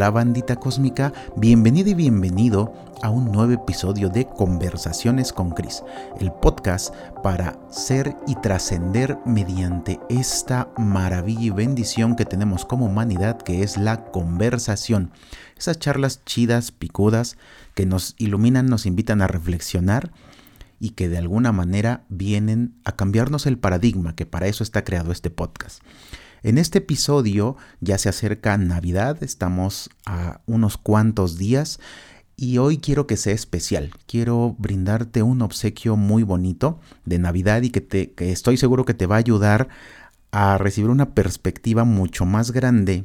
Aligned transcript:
Hola 0.00 0.12
bandita 0.12 0.56
cósmica, 0.56 1.12
bienvenido 1.36 1.90
y 1.90 1.94
bienvenido 1.94 2.72
a 3.02 3.10
un 3.10 3.30
nuevo 3.30 3.52
episodio 3.52 4.08
de 4.08 4.24
Conversaciones 4.26 5.30
con 5.30 5.50
Cris, 5.50 5.82
el 6.18 6.32
podcast 6.32 6.94
para 7.22 7.58
ser 7.70 8.16
y 8.26 8.34
trascender 8.36 9.18
mediante 9.26 10.00
esta 10.08 10.70
maravilla 10.78 11.42
y 11.42 11.50
bendición 11.50 12.16
que 12.16 12.24
tenemos 12.24 12.64
como 12.64 12.86
humanidad 12.86 13.42
que 13.42 13.62
es 13.62 13.76
la 13.76 14.06
conversación. 14.06 15.10
Esas 15.58 15.78
charlas 15.78 16.24
chidas, 16.24 16.72
picudas, 16.72 17.36
que 17.74 17.84
nos 17.84 18.14
iluminan, 18.16 18.68
nos 18.68 18.86
invitan 18.86 19.20
a 19.20 19.26
reflexionar 19.26 20.12
y 20.78 20.92
que 20.92 21.10
de 21.10 21.18
alguna 21.18 21.52
manera 21.52 22.04
vienen 22.08 22.74
a 22.86 22.92
cambiarnos 22.92 23.44
el 23.44 23.58
paradigma, 23.58 24.16
que 24.16 24.24
para 24.24 24.46
eso 24.46 24.64
está 24.64 24.82
creado 24.82 25.12
este 25.12 25.28
podcast. 25.28 25.82
En 26.42 26.56
este 26.56 26.78
episodio 26.78 27.56
ya 27.80 27.98
se 27.98 28.08
acerca 28.08 28.56
Navidad, 28.56 29.22
estamos 29.22 29.90
a 30.06 30.40
unos 30.46 30.78
cuantos 30.78 31.36
días 31.36 31.80
y 32.36 32.56
hoy 32.56 32.78
quiero 32.78 33.06
que 33.06 33.18
sea 33.18 33.34
especial. 33.34 33.90
Quiero 34.06 34.56
brindarte 34.58 35.22
un 35.22 35.42
obsequio 35.42 35.96
muy 35.96 36.22
bonito 36.22 36.80
de 37.04 37.18
Navidad 37.18 37.60
y 37.60 37.70
que, 37.70 37.82
te, 37.82 38.12
que 38.12 38.32
estoy 38.32 38.56
seguro 38.56 38.86
que 38.86 38.94
te 38.94 39.06
va 39.06 39.16
a 39.16 39.18
ayudar 39.18 39.68
a 40.32 40.56
recibir 40.56 40.88
una 40.88 41.14
perspectiva 41.14 41.84
mucho 41.84 42.24
más 42.24 42.52
grande 42.52 43.04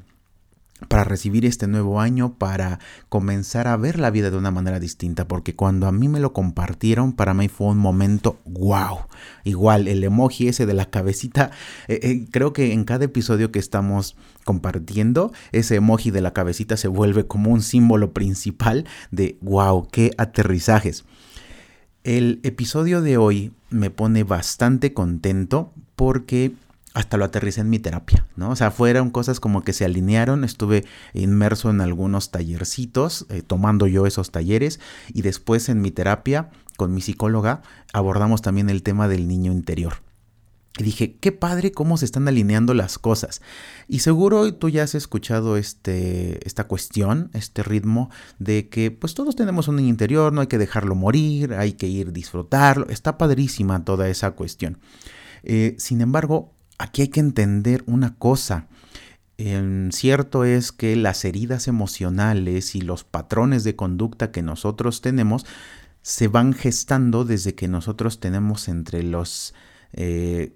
para 0.87 1.03
recibir 1.03 1.45
este 1.45 1.67
nuevo 1.67 1.99
año, 1.99 2.37
para 2.37 2.79
comenzar 3.09 3.67
a 3.67 3.77
ver 3.77 3.99
la 3.99 4.11
vida 4.11 4.31
de 4.31 4.37
una 4.37 4.51
manera 4.51 4.79
distinta, 4.79 5.27
porque 5.27 5.55
cuando 5.55 5.87
a 5.87 5.91
mí 5.91 6.07
me 6.07 6.19
lo 6.19 6.33
compartieron, 6.33 7.13
para 7.13 7.33
mí 7.33 7.47
fue 7.47 7.67
un 7.67 7.77
momento 7.77 8.39
wow. 8.45 8.99
Igual, 9.43 9.87
el 9.87 10.03
emoji 10.03 10.47
ese 10.47 10.65
de 10.65 10.73
la 10.73 10.89
cabecita, 10.89 11.51
eh, 11.87 11.99
eh, 12.03 12.27
creo 12.31 12.53
que 12.53 12.73
en 12.73 12.83
cada 12.83 13.05
episodio 13.05 13.51
que 13.51 13.59
estamos 13.59 14.15
compartiendo, 14.43 15.31
ese 15.51 15.75
emoji 15.75 16.11
de 16.11 16.21
la 16.21 16.33
cabecita 16.33 16.77
se 16.77 16.87
vuelve 16.87 17.27
como 17.27 17.51
un 17.51 17.61
símbolo 17.61 18.13
principal 18.13 18.85
de 19.11 19.37
wow, 19.41 19.87
qué 19.91 20.11
aterrizajes. 20.17 21.05
El 22.03 22.39
episodio 22.43 23.01
de 23.01 23.17
hoy 23.17 23.51
me 23.71 23.89
pone 23.89 24.23
bastante 24.23 24.93
contento 24.93 25.73
porque 25.95 26.53
hasta 26.95 27.17
lo 27.17 27.25
aterricé 27.25 27.59
en 27.59 27.69
mi 27.69 27.77
terapia, 27.77 28.25
¿no? 28.37 28.49
O 28.51 28.55
sea, 28.55 28.71
fueron 28.71 29.11
cosas 29.11 29.41
como 29.41 29.63
que 29.63 29.73
se 29.73 29.83
alinearon, 29.83 30.45
estuve 30.45 30.85
inmerso 31.13 31.69
en 31.69 31.81
algunos 31.81 32.31
tallercitos, 32.31 33.25
eh, 33.29 33.41
tomando 33.45 33.85
yo 33.85 34.07
esos 34.07 34.31
talleres, 34.31 34.79
y 35.13 35.21
después 35.21 35.67
en 35.67 35.81
mi 35.81 35.91
terapia 35.91 36.49
con 36.77 36.93
mi 36.93 37.01
psicóloga 37.01 37.61
abordamos 37.91 38.41
también 38.41 38.69
el 38.69 38.81
tema 38.81 39.09
del 39.09 39.27
niño 39.27 39.51
interior. 39.51 39.95
Y 40.77 40.83
dije, 40.83 41.17
qué 41.17 41.33
padre 41.33 41.73
cómo 41.73 41.97
se 41.97 42.05
están 42.05 42.29
alineando 42.29 42.73
las 42.73 42.97
cosas. 42.97 43.41
Y 43.89 43.99
seguro 43.99 44.53
tú 44.53 44.69
ya 44.69 44.83
has 44.83 44.95
escuchado 44.95 45.57
este, 45.57 46.45
esta 46.47 46.65
cuestión, 46.65 47.29
este 47.33 47.61
ritmo 47.61 48.09
de 48.39 48.69
que 48.69 48.91
pues 48.91 49.15
todos 49.15 49.35
tenemos 49.35 49.67
un 49.67 49.77
niño 49.77 49.89
interior, 49.89 50.31
no 50.31 50.41
hay 50.41 50.47
que 50.47 50.57
dejarlo 50.57 50.95
morir, 50.95 51.53
hay 51.53 51.73
que 51.73 51.87
ir 51.87 52.13
disfrutarlo. 52.13 52.87
Está 52.87 53.17
padrísima 53.17 53.83
toda 53.83 54.07
esa 54.07 54.31
cuestión. 54.31 54.79
Eh, 55.43 55.75
sin 55.77 56.01
embargo, 56.01 56.54
aquí 56.77 57.03
hay 57.03 57.07
que 57.09 57.19
entender 57.19 57.83
una 57.87 58.15
cosa. 58.15 58.67
cierto 59.91 60.45
es 60.45 60.71
que 60.71 60.95
las 60.95 61.25
heridas 61.25 61.67
emocionales 61.67 62.75
y 62.75 62.81
los 62.81 63.03
patrones 63.03 63.63
de 63.63 63.75
conducta 63.75 64.31
que 64.31 64.41
nosotros 64.41 65.01
tenemos 65.01 65.45
se 66.01 66.27
van 66.27 66.53
gestando 66.53 67.25
desde 67.25 67.55
que 67.55 67.67
nosotros 67.67 68.19
tenemos 68.19 68.67
entre 68.67 69.03
los 69.03 69.53
eh, 69.93 70.53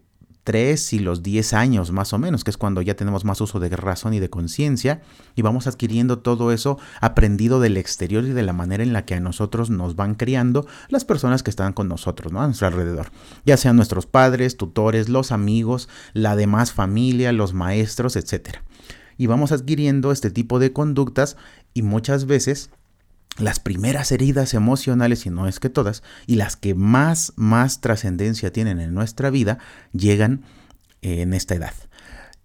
3 0.50 0.94
y 0.94 0.98
los 0.98 1.22
10 1.22 1.54
años 1.54 1.92
más 1.92 2.12
o 2.12 2.18
menos, 2.18 2.44
que 2.44 2.50
es 2.50 2.58
cuando 2.58 2.82
ya 2.82 2.96
tenemos 2.96 3.24
más 3.24 3.40
uso 3.40 3.60
de 3.60 3.70
razón 3.70 4.16
y 4.16 4.20
de 4.20 4.32
conciencia, 4.32 5.04
y 5.36 5.44
vamos 5.44 5.68
adquiriendo 5.68 6.18
todo 6.18 6.52
eso 6.52 6.80
aprendido 7.02 7.60
del 7.60 7.78
exterior 7.78 8.24
y 8.24 8.32
de 8.32 8.42
la 8.42 8.52
manera 8.52 8.82
en 8.82 8.92
la 8.92 9.06
que 9.06 9.14
a 9.14 9.20
nosotros 9.20 9.70
nos 9.70 9.96
van 9.96 10.16
criando 10.16 10.66
las 10.88 11.06
personas 11.06 11.44
que 11.44 11.52
están 11.52 11.74
con 11.74 11.88
nosotros, 11.88 12.34
¿no? 12.34 12.42
A 12.42 12.48
nuestro 12.48 12.66
alrededor, 12.66 13.12
ya 13.46 13.58
sean 13.58 13.76
nuestros 13.76 14.08
padres, 14.08 14.58
tutores, 14.58 15.08
los 15.08 15.32
amigos, 15.32 15.88
la 16.14 16.36
demás 16.36 16.74
familia, 16.74 17.32
los 17.32 17.54
maestros, 17.54 18.16
etc. 18.16 18.58
Y 19.18 19.28
vamos 19.28 19.52
adquiriendo 19.52 20.12
este 20.12 20.32
tipo 20.32 20.58
de 20.58 20.74
conductas 20.74 21.38
y 21.76 21.84
muchas 21.84 22.26
veces 22.26 22.72
las 23.40 23.60
primeras 23.60 24.12
heridas 24.12 24.54
emocionales, 24.54 25.26
y 25.26 25.30
no 25.30 25.48
es 25.48 25.60
que 25.60 25.70
todas, 25.70 26.04
y 26.28 26.36
las 26.36 26.56
que 26.56 26.76
más, 26.76 27.34
más 27.36 27.82
trascendencia 27.82 28.52
tienen 28.52 28.80
en 28.80 28.94
nuestra 28.94 29.30
vida, 29.30 29.60
llegan 29.94 30.44
eh, 31.02 31.22
en 31.22 31.34
esta 31.34 31.56
edad. 31.56 31.74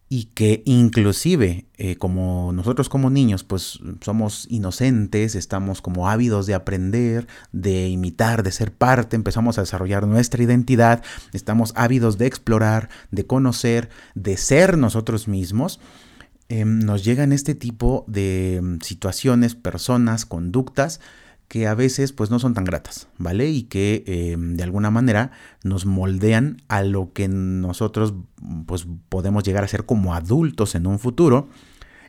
Y 0.08 0.26
que 0.26 0.62
inclusive, 0.66 1.66
eh, 1.76 1.96
como 1.96 2.52
nosotros 2.52 2.88
como 2.88 3.10
niños, 3.10 3.42
pues 3.42 3.80
somos 4.00 4.46
inocentes, 4.48 5.34
estamos 5.34 5.80
como 5.80 6.08
ávidos 6.08 6.46
de 6.46 6.54
aprender, 6.54 7.26
de 7.52 7.88
imitar, 7.88 8.42
de 8.42 8.52
ser 8.52 8.70
parte, 8.70 9.16
empezamos 9.16 9.58
a 9.58 9.62
desarrollar 9.62 10.06
nuestra 10.06 10.42
identidad, 10.42 11.02
estamos 11.32 11.72
ávidos 11.74 12.16
de 12.18 12.26
explorar, 12.26 12.90
de 13.10 13.26
conocer, 13.26 13.88
de 14.14 14.36
ser 14.36 14.78
nosotros 14.78 15.26
mismos, 15.26 15.80
Em, 16.54 16.78
nos 16.78 17.04
llegan 17.04 17.32
este 17.32 17.56
tipo 17.56 18.04
de 18.06 18.56
em, 18.56 18.78
situaciones, 18.80 19.56
personas, 19.56 20.24
conductas 20.24 21.00
que 21.48 21.66
a 21.66 21.74
veces 21.74 22.12
pues 22.12 22.30
no 22.30 22.38
son 22.38 22.54
tan 22.54 22.62
gratas, 22.64 23.08
¿vale? 23.18 23.50
Y 23.50 23.64
que 23.64 24.04
em, 24.06 24.56
de 24.56 24.62
alguna 24.62 24.92
manera 24.92 25.32
nos 25.64 25.84
moldean 25.84 26.62
a 26.68 26.84
lo 26.84 27.12
que 27.12 27.26
nosotros 27.26 28.14
pues 28.66 28.86
podemos 29.08 29.42
llegar 29.42 29.64
a 29.64 29.68
ser 29.68 29.84
como 29.84 30.14
adultos 30.14 30.76
en 30.76 30.86
un 30.86 31.00
futuro. 31.00 31.48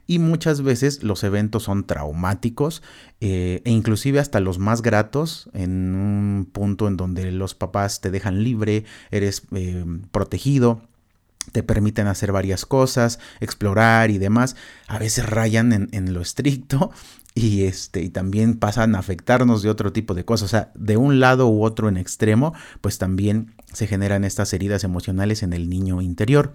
Y 0.06 0.20
muchas 0.20 0.62
veces 0.62 1.02
los 1.02 1.24
eventos 1.24 1.64
son 1.64 1.88
traumáticos 1.88 2.84
eh, 3.22 3.64
e 3.66 3.72
inclusive 3.72 4.20
hasta 4.20 4.40
los 4.40 4.60
más 4.60 4.84
gratos 4.84 5.50
en 5.54 5.96
un 5.96 6.48
punto 6.52 6.88
en 6.88 6.98
donde 6.98 7.32
los 7.32 7.56
papás 7.56 8.00
te 8.00 8.12
dejan 8.12 8.44
libre, 8.44 8.86
eres 9.10 9.42
protegido, 10.12 10.84
te 11.52 11.64
permiten 11.64 12.08
hacer 12.08 12.32
varias 12.32 12.66
cosas, 12.66 13.20
explorar 13.40 14.12
y 14.12 14.18
demás. 14.18 14.56
A 14.88 15.00
veces 15.00 15.26
rayan 15.28 15.90
en, 15.92 16.14
lo 16.14 16.22
estricto 16.22 16.92
y, 17.36 17.64
este, 17.64 18.02
y 18.02 18.10
también 18.10 18.56
pasan 18.56 18.96
a 18.96 19.00
afectarnos 19.00 19.62
de 19.62 19.70
otro 19.70 19.92
tipo 19.92 20.14
de 20.14 20.26
cosas. 20.26 20.46
O 20.46 20.50
sea, 20.50 20.72
de 20.76 20.98
un 20.98 21.20
lado 21.20 21.48
u 21.48 21.64
otro 21.64 21.90
en 21.90 21.98
extremo, 21.98 22.54
pues 22.82 22.98
también 22.98 23.56
se 23.74 23.88
generan 23.88 24.24
estas 24.24 24.54
heridas 24.54 24.84
emocionales 24.84 25.44
en 25.44 25.54
el 25.54 25.70
niño 25.70 26.02
interior. 26.02 26.54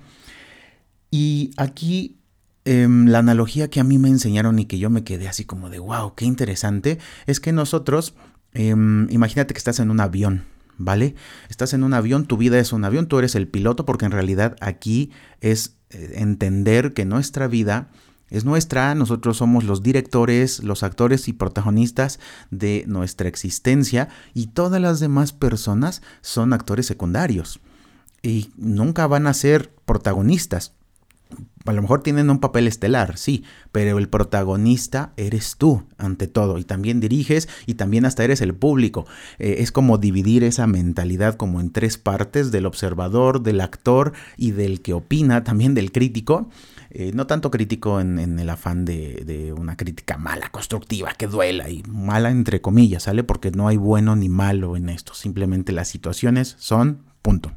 Y 1.10 1.50
aquí 1.56 2.18
em, 2.64 3.06
la 3.06 3.18
analogía 3.18 3.68
que 3.68 3.80
a 3.80 3.84
mí 3.84 3.98
me 3.98 4.08
enseñaron 4.08 4.58
y 4.58 4.66
que 4.66 4.78
yo 4.78 4.90
me 4.90 5.04
quedé 5.04 5.28
así 5.28 5.44
como 5.44 5.70
de, 5.70 5.78
wow, 5.78 6.14
qué 6.14 6.24
interesante, 6.24 6.98
es 7.26 7.40
que 7.40 7.52
nosotros, 7.52 8.14
em, 8.54 9.08
imagínate 9.10 9.54
que 9.54 9.58
estás 9.58 9.80
en 9.80 9.90
un 9.90 10.00
avión, 10.00 10.44
¿vale? 10.80 11.14
Estás 11.48 11.74
en 11.74 11.84
un 11.84 11.94
avión, 11.94 12.26
tu 12.26 12.36
vida 12.36 12.58
es 12.58 12.72
un 12.72 12.84
avión, 12.84 13.06
tú 13.06 13.18
eres 13.18 13.34
el 13.34 13.46
piloto, 13.46 13.84
porque 13.84 14.06
en 14.06 14.12
realidad 14.12 14.56
aquí 14.60 15.10
es 15.40 15.76
eh, 15.90 16.14
entender 16.16 16.94
que 16.94 17.04
nuestra 17.04 17.46
vida 17.46 17.90
es 18.30 18.44
nuestra, 18.44 18.94
nosotros 18.94 19.36
somos 19.36 19.64
los 19.64 19.82
directores, 19.82 20.62
los 20.62 20.82
actores 20.82 21.28
y 21.28 21.32
protagonistas 21.32 22.18
de 22.50 22.84
nuestra 22.86 23.28
existencia 23.28 24.08
y 24.34 24.48
todas 24.48 24.80
las 24.80 25.00
demás 25.00 25.32
personas 25.32 26.00
son 26.22 26.52
actores 26.52 26.86
secundarios 26.86 27.60
y 28.22 28.50
nunca 28.56 29.06
van 29.06 29.26
a 29.26 29.34
ser 29.34 29.72
protagonistas 29.84 30.74
a 31.66 31.72
lo 31.72 31.82
mejor 31.82 32.02
tienen 32.02 32.30
un 32.30 32.38
papel 32.38 32.66
estelar, 32.66 33.18
sí, 33.18 33.44
pero 33.70 33.98
el 33.98 34.08
protagonista 34.08 35.12
eres 35.16 35.56
tú 35.56 35.82
ante 35.98 36.26
todo 36.26 36.58
y 36.58 36.64
también 36.64 37.00
diriges 37.00 37.48
y 37.66 37.74
también 37.74 38.06
hasta 38.06 38.24
eres 38.24 38.40
el 38.40 38.54
público. 38.54 39.06
Eh, 39.38 39.56
es 39.58 39.70
como 39.70 39.98
dividir 39.98 40.42
esa 40.42 40.66
mentalidad 40.66 41.34
como 41.34 41.60
en 41.60 41.70
tres 41.70 41.98
partes, 41.98 42.50
del 42.50 42.64
observador, 42.64 43.42
del 43.42 43.60
actor 43.60 44.12
y 44.38 44.52
del 44.52 44.80
que 44.80 44.94
opina, 44.94 45.44
también 45.44 45.74
del 45.74 45.92
crítico. 45.92 46.48
Eh, 46.92 47.12
no 47.14 47.26
tanto 47.26 47.50
crítico 47.50 48.00
en, 48.00 48.18
el 48.38 48.50
afán 48.50 48.84
de, 48.84 49.22
de, 49.24 49.52
una 49.52 49.76
crítica 49.76 50.16
mala, 50.16 50.48
constructiva, 50.48 51.12
que 51.12 51.28
duela 51.28 51.70
y 51.70 51.84
mala 51.86 52.30
entre 52.30 52.60
comillas, 52.60 53.04
¿sale? 53.04 53.22
Porque 53.22 53.52
no 53.52 53.68
hay 53.68 53.76
bueno 53.76 54.16
ni 54.16 54.28
malo 54.28 54.76
en 54.76 54.88
esto, 54.88 55.14
simplemente 55.14 55.72
las 55.72 55.86
situaciones 55.86 56.56
son 56.58 57.02
punto 57.22 57.52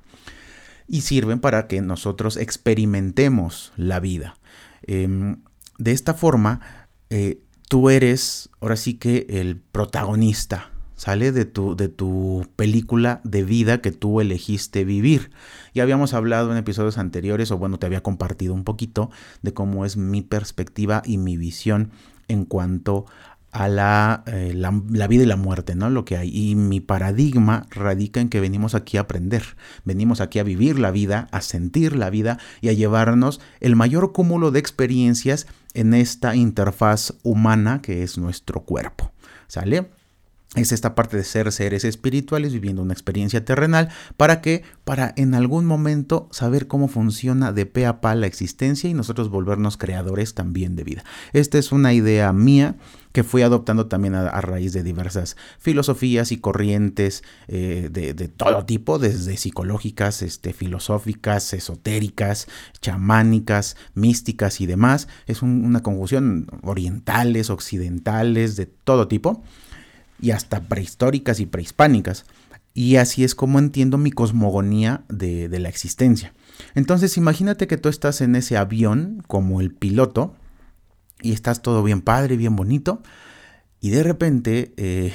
y 0.94 1.02
sirven 1.02 1.40
para 1.40 1.66
que 1.66 1.82
nosotros 1.82 2.38
experimentemos 2.38 3.74
la 3.78 4.00
vida. 4.00 4.38
Em, 4.84 5.38
de 5.80 5.92
esta 5.92 6.14
forma, 6.14 6.62
eh, 7.10 7.42
tú 7.68 7.90
eres 7.90 8.52
ahora 8.62 8.76
sí 8.76 8.94
que 8.94 9.26
el 9.28 9.58
protagonista, 9.58 10.70
¿sale? 10.96 11.32
De 11.32 11.46
tu, 11.46 11.76
de 11.76 11.88
tu 11.88 12.46
película 12.56 13.22
de 13.24 13.44
vida 13.44 13.82
que 13.82 13.92
tú 13.92 14.22
elegiste 14.22 14.86
vivir. 14.86 15.32
Ya 15.74 15.82
habíamos 15.82 16.14
hablado 16.14 16.52
en 16.52 16.60
episodios 16.60 17.00
anteriores, 17.00 17.50
o 17.50 17.58
bueno, 17.58 17.80
te 17.80 17.88
había 17.88 18.04
compartido 18.04 18.54
un 18.54 18.64
poquito 18.64 19.10
de 19.42 19.52
cómo 19.52 19.86
es 19.86 19.98
mi 19.98 20.22
perspectiva 20.22 21.02
y 21.04 21.18
mi 21.18 21.38
visión 21.38 21.90
en 22.28 22.46
cuanto 22.46 23.08
a 23.54 23.68
la, 23.68 24.24
eh, 24.26 24.52
la, 24.56 24.82
la, 24.90 25.08
vida 25.08 25.24
y 25.24 25.28
la 25.28 25.36
muerte, 25.38 25.76
¿no? 25.76 25.90
Lo 25.92 26.06
que 26.06 26.18
hay. 26.18 26.30
Y 26.34 26.56
mi 26.56 26.82
paradigma 26.82 27.68
radica 27.70 28.20
en 28.20 28.30
que 28.30 28.40
venimos 28.40 28.74
aquí 28.74 28.98
a 28.98 29.02
aprender, 29.02 29.44
venimos 29.86 30.22
aquí 30.22 30.40
a 30.40 30.44
vivir 30.44 30.80
la 30.80 30.90
vida, 30.90 31.28
a 31.32 31.42
sentir 31.42 31.96
la 31.96 32.10
vida 32.10 32.40
y 32.62 32.70
a 32.70 32.74
llevarnos 32.74 33.40
el 33.60 33.76
mayor 33.76 34.12
cúmulo 34.12 34.50
de 34.50 34.60
experiencias 34.60 35.46
en 35.76 35.94
esta 35.94 36.36
interfaz 36.36 37.14
humana 37.22 37.82
que 37.82 38.02
es 38.02 38.18
nuestro 38.18 38.62
cuerpo, 38.62 39.12
¿sale? 39.48 39.88
Es 40.56 40.72
esta 40.72 40.94
parte 40.94 41.18
de 41.18 41.24
ser 41.24 41.52
seres 41.52 41.84
espirituales 41.84 42.54
viviendo 42.54 42.84
una 42.84 42.94
experiencia 42.94 43.44
terrenal 43.44 43.90
para 44.18 44.40
que 44.40 44.64
para 44.84 45.14
en 45.18 45.34
algún 45.34 45.66
momento 45.66 46.28
saber 46.32 46.68
cómo 46.68 46.88
funciona 46.88 47.52
de 47.52 47.66
pe 47.66 47.88
a 47.88 48.02
pa 48.02 48.14
la 48.14 48.28
existencia 48.28 48.88
y 48.90 48.94
nosotros 48.94 49.30
volvernos 49.30 49.78
creadores 49.78 50.36
también 50.36 50.76
de 50.76 50.84
vida. 50.84 51.04
Esta 51.34 51.58
es 51.58 51.72
una 51.72 51.94
idea 51.94 52.32
mía 52.34 52.76
que 53.14 53.24
fui 53.24 53.44
adoptando 53.44 53.88
también 53.88 54.16
a, 54.16 54.42
raíz 54.42 54.74
de 54.74 54.82
diversas 54.82 55.38
filosofías 55.60 56.32
y 56.32 56.38
corrientes 56.38 57.24
eh, 57.48 57.90
de, 57.92 58.14
todo 58.28 58.66
tipo, 58.66 58.98
desde 58.98 59.38
psicológicas, 59.38 60.24
este, 60.24 60.52
filosóficas, 60.52 61.54
esotéricas, 61.54 62.48
chamánicas, 62.82 63.78
místicas 63.94 64.62
y 64.62 64.66
demás. 64.66 65.08
Es 65.28 65.44
una 65.44 65.84
conjunción 65.84 66.48
orientales, 66.64 67.52
occidentales, 67.52 68.56
de 68.56 68.66
todo 68.66 69.08
tipo 69.08 69.44
y 70.24 70.32
hasta 70.32 70.62
prehistóricas 70.62 71.42
y 71.42 71.46
prehispánicas. 71.46 72.24
Y 72.74 72.96
así 72.96 73.26
es 73.26 73.36
como 73.36 73.60
entiendo 73.60 73.98
mi 73.98 74.10
cosmogonía 74.10 75.04
de, 75.10 75.50
la 75.60 75.68
existencia. 75.68 76.34
Entonces 76.76 77.18
imagínate 77.18 77.68
que 77.68 77.78
tú 77.78 77.90
estás 77.90 78.22
en 78.22 78.38
ese 78.38 78.56
avión 78.56 79.22
como 79.28 79.60
el 79.60 79.74
piloto 79.74 80.34
y 81.22 81.34
estás 81.34 81.62
todo 81.62 81.84
bien 81.84 82.00
padre, 82.02 82.38
bien 82.38 82.56
bonito. 82.56 83.04
Y 83.82 83.90
de 83.90 84.02
repente 84.02 84.74
eh, 84.78 85.12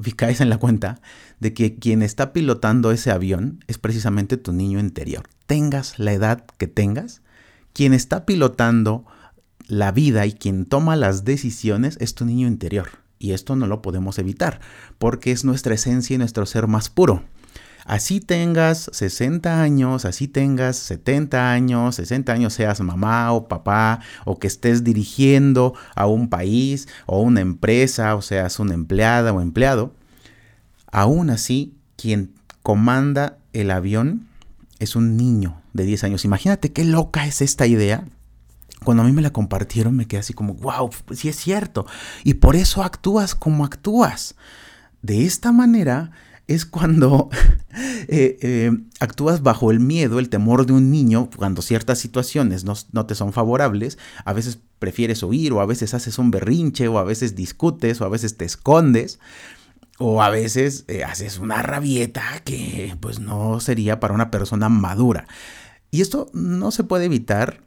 caes 0.16 0.40
en 0.40 0.50
la 0.50 0.58
cuenta 0.58 1.00
de 1.40 1.52
que 1.52 1.74
quien 1.74 2.00
está 2.00 2.32
pilotando 2.32 2.92
ese 2.92 3.10
avión 3.10 3.58
es 3.66 3.78
precisamente 3.78 4.36
tu 4.36 4.52
niño 4.52 4.78
interior. 4.78 5.24
Tengas 5.46 5.98
la 5.98 6.12
edad 6.12 6.44
que 6.58 6.68
tengas, 6.68 7.22
quien 7.72 7.92
está 7.92 8.24
pilotando 8.24 9.04
la 9.66 9.90
vida 9.90 10.26
y 10.26 10.32
quien 10.32 10.64
toma 10.64 10.94
las 10.94 11.24
decisiones 11.24 11.96
es 12.00 12.14
tu 12.14 12.24
niño 12.24 12.46
interior. 12.46 13.03
Y 13.18 13.32
esto 13.32 13.56
no 13.56 13.66
lo 13.66 13.82
podemos 13.82 14.18
evitar, 14.18 14.60
porque 14.98 15.32
es 15.32 15.44
nuestra 15.44 15.74
esencia 15.74 16.14
y 16.14 16.18
nuestro 16.18 16.46
ser 16.46 16.66
más 16.66 16.90
puro. 16.90 17.22
Así 17.84 18.20
tengas 18.20 18.88
60 18.92 19.60
años, 19.62 20.06
así 20.06 20.26
tengas 20.26 20.76
70 20.76 21.52
años, 21.52 21.96
60 21.96 22.32
años 22.32 22.54
seas 22.54 22.80
mamá 22.80 23.32
o 23.32 23.46
papá, 23.46 24.00
o 24.24 24.38
que 24.38 24.46
estés 24.46 24.84
dirigiendo 24.84 25.74
a 25.94 26.06
un 26.06 26.30
país 26.30 26.88
o 27.04 27.20
una 27.20 27.42
empresa, 27.42 28.16
o 28.16 28.22
seas 28.22 28.58
una 28.58 28.72
empleada 28.72 29.34
o 29.34 29.40
empleado, 29.42 29.92
aún 30.90 31.28
así 31.28 31.74
quien 31.96 32.32
comanda 32.62 33.36
el 33.52 33.70
avión 33.70 34.28
es 34.78 34.96
un 34.96 35.18
niño 35.18 35.60
de 35.74 35.84
10 35.84 36.04
años. 36.04 36.24
Imagínate 36.24 36.72
qué 36.72 36.84
loca 36.84 37.26
es 37.26 37.42
esta 37.42 37.66
idea 37.66 38.04
cuando 38.84 39.02
a 39.02 39.06
mí 39.06 39.12
me 39.12 39.22
la 39.22 39.32
compartieron 39.32 39.96
me 39.96 40.06
quedé 40.06 40.20
así 40.20 40.34
como, 40.34 40.54
wow, 40.54 40.90
sí 41.12 41.28
es 41.28 41.36
cierto. 41.36 41.86
Y 42.22 42.34
por 42.34 42.56
eso 42.56 42.82
actúas 42.82 43.34
como 43.34 43.64
actúas. 43.64 44.36
De 45.02 45.24
esta 45.24 45.52
manera 45.52 46.12
es 46.46 46.66
cuando 46.66 47.30
eh, 48.08 48.38
eh, 48.40 48.70
actúas 49.00 49.42
bajo 49.42 49.70
el 49.70 49.80
miedo, 49.80 50.18
el 50.18 50.28
temor 50.28 50.66
de 50.66 50.72
un 50.72 50.90
niño, 50.90 51.30
cuando 51.36 51.62
ciertas 51.62 51.98
situaciones 51.98 52.64
no, 52.64 53.06
te 53.06 53.14
son 53.14 53.32
favorables, 53.32 53.98
a 54.24 54.32
veces 54.32 54.58
prefieres 54.78 55.22
huir 55.22 55.52
o 55.52 55.60
a 55.60 55.66
veces 55.66 55.94
haces 55.94 56.18
un 56.18 56.30
berrinche 56.30 56.88
o 56.88 56.98
a 56.98 57.04
veces 57.04 57.34
discutes 57.34 58.00
o 58.00 58.04
a 58.04 58.08
veces 58.08 58.36
te 58.36 58.44
escondes. 58.44 59.18
O 60.00 60.22
a 60.22 60.28
veces 60.28 60.84
eh, 60.88 61.04
haces 61.04 61.38
una 61.38 61.62
rabieta 61.62 62.24
que 62.44 62.96
pues 62.98 63.20
no 63.20 63.60
sería 63.60 64.00
para 64.00 64.12
una 64.12 64.32
persona 64.32 64.68
madura. 64.68 65.28
Y 65.92 66.00
esto 66.00 66.28
no 66.32 66.72
se 66.72 66.82
puede 66.82 67.04
evitar 67.04 67.60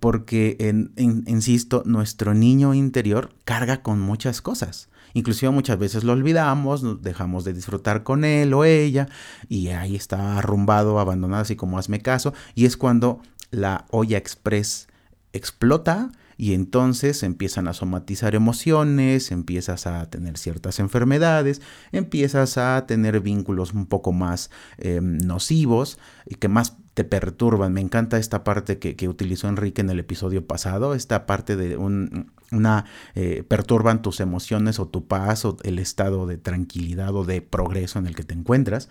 porque, 0.00 0.56
insisto, 0.96 1.82
nuestro 1.86 2.34
niño 2.34 2.74
interior 2.74 3.30
carga 3.44 3.82
con 3.82 4.00
muchas 4.00 4.42
cosas. 4.42 4.88
Inclusive 5.14 5.50
muchas 5.50 5.78
veces 5.78 6.04
lo 6.04 6.12
olvidamos, 6.12 7.02
dejamos 7.02 7.44
de 7.44 7.54
disfrutar 7.54 8.02
con 8.02 8.24
él 8.24 8.52
o 8.52 8.64
ella 8.64 9.08
y 9.48 9.68
ahí 9.68 9.96
está 9.96 10.36
arrumbado, 10.36 10.98
abandonado, 10.98 11.42
así 11.42 11.56
como 11.56 11.78
hazme 11.78 12.02
caso. 12.02 12.34
Y 12.54 12.66
es 12.66 12.76
cuando 12.76 13.20
la 13.50 13.86
olla 13.90 14.18
express 14.18 14.88
explota 15.32 16.10
y 16.36 16.52
entonces 16.52 17.22
empiezan 17.22 17.66
a 17.66 17.72
somatizar 17.72 18.34
emociones, 18.34 19.30
empiezas 19.30 19.86
a 19.86 20.10
tener 20.10 20.36
ciertas 20.36 20.80
enfermedades, 20.80 21.62
empiezas 21.92 22.58
a 22.58 22.84
tener 22.86 23.20
vínculos 23.20 23.72
un 23.72 23.86
poco 23.86 24.12
más 24.12 24.50
em, 24.76 25.16
nocivos 25.18 25.98
y 26.26 26.34
que 26.34 26.48
más 26.48 26.76
te 26.96 27.04
perturban. 27.04 27.74
Me 27.74 27.82
encanta 27.82 28.16
esta 28.16 28.42
parte 28.42 28.78
que, 28.78 29.06
utilizó 29.06 29.48
Enrique 29.48 29.82
en 29.82 29.90
el 29.90 29.98
episodio 29.98 30.46
pasado, 30.46 30.94
esta 30.94 31.26
parte 31.26 31.54
de 31.54 31.76
una 31.76 32.86
eh, 33.14 33.44
perturban 33.46 34.00
tus 34.00 34.18
emociones 34.20 34.80
o 34.80 34.88
tu 34.88 35.06
paz 35.06 35.44
o 35.44 35.58
el 35.64 35.78
estado 35.78 36.26
de 36.26 36.38
tranquilidad 36.38 37.14
o 37.14 37.24
de 37.26 37.42
progreso 37.42 37.98
en 37.98 38.06
el 38.06 38.16
que 38.16 38.22
te 38.22 38.32
encuentras. 38.32 38.88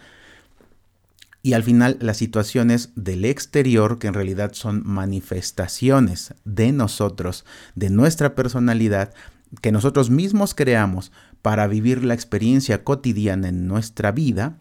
Y 1.41 1.53
al 1.53 1.63
final 1.63 1.97
las 1.99 2.17
situaciones 2.17 2.91
del 2.95 3.25
exterior, 3.25 3.97
que 3.97 4.05
en 4.05 4.13
realidad 4.13 4.51
son 4.53 4.83
manifestaciones 4.85 6.35
de 6.43 6.71
nosotros, 6.73 7.43
de 7.73 7.89
nuestra 7.89 8.35
personalidad, 8.35 9.15
que 9.63 9.71
nosotros 9.71 10.11
mismos 10.11 10.53
creamos 10.53 11.11
para 11.41 11.65
vivir 11.65 12.03
la 12.03 12.13
experiencia 12.13 12.83
cotidiana 12.83 13.47
en 13.47 13.65
nuestra 13.67 14.11
vida, 14.11 14.59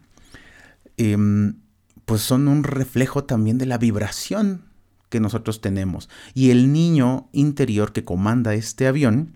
em, 0.97 1.57
pues 2.05 2.21
son 2.21 2.47
un 2.47 2.63
reflejo 2.63 3.23
también 3.23 3.57
de 3.57 3.65
la 3.65 3.77
vibración 3.77 4.63
que 5.09 5.19
nosotros 5.19 5.61
tenemos. 5.61 6.09
Y 6.33 6.51
el 6.51 6.71
niño 6.71 7.29
interior 7.31 7.93
que 7.93 8.03
comanda 8.03 8.53
este 8.53 8.87
avión 8.87 9.33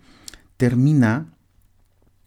termina, 0.57 1.33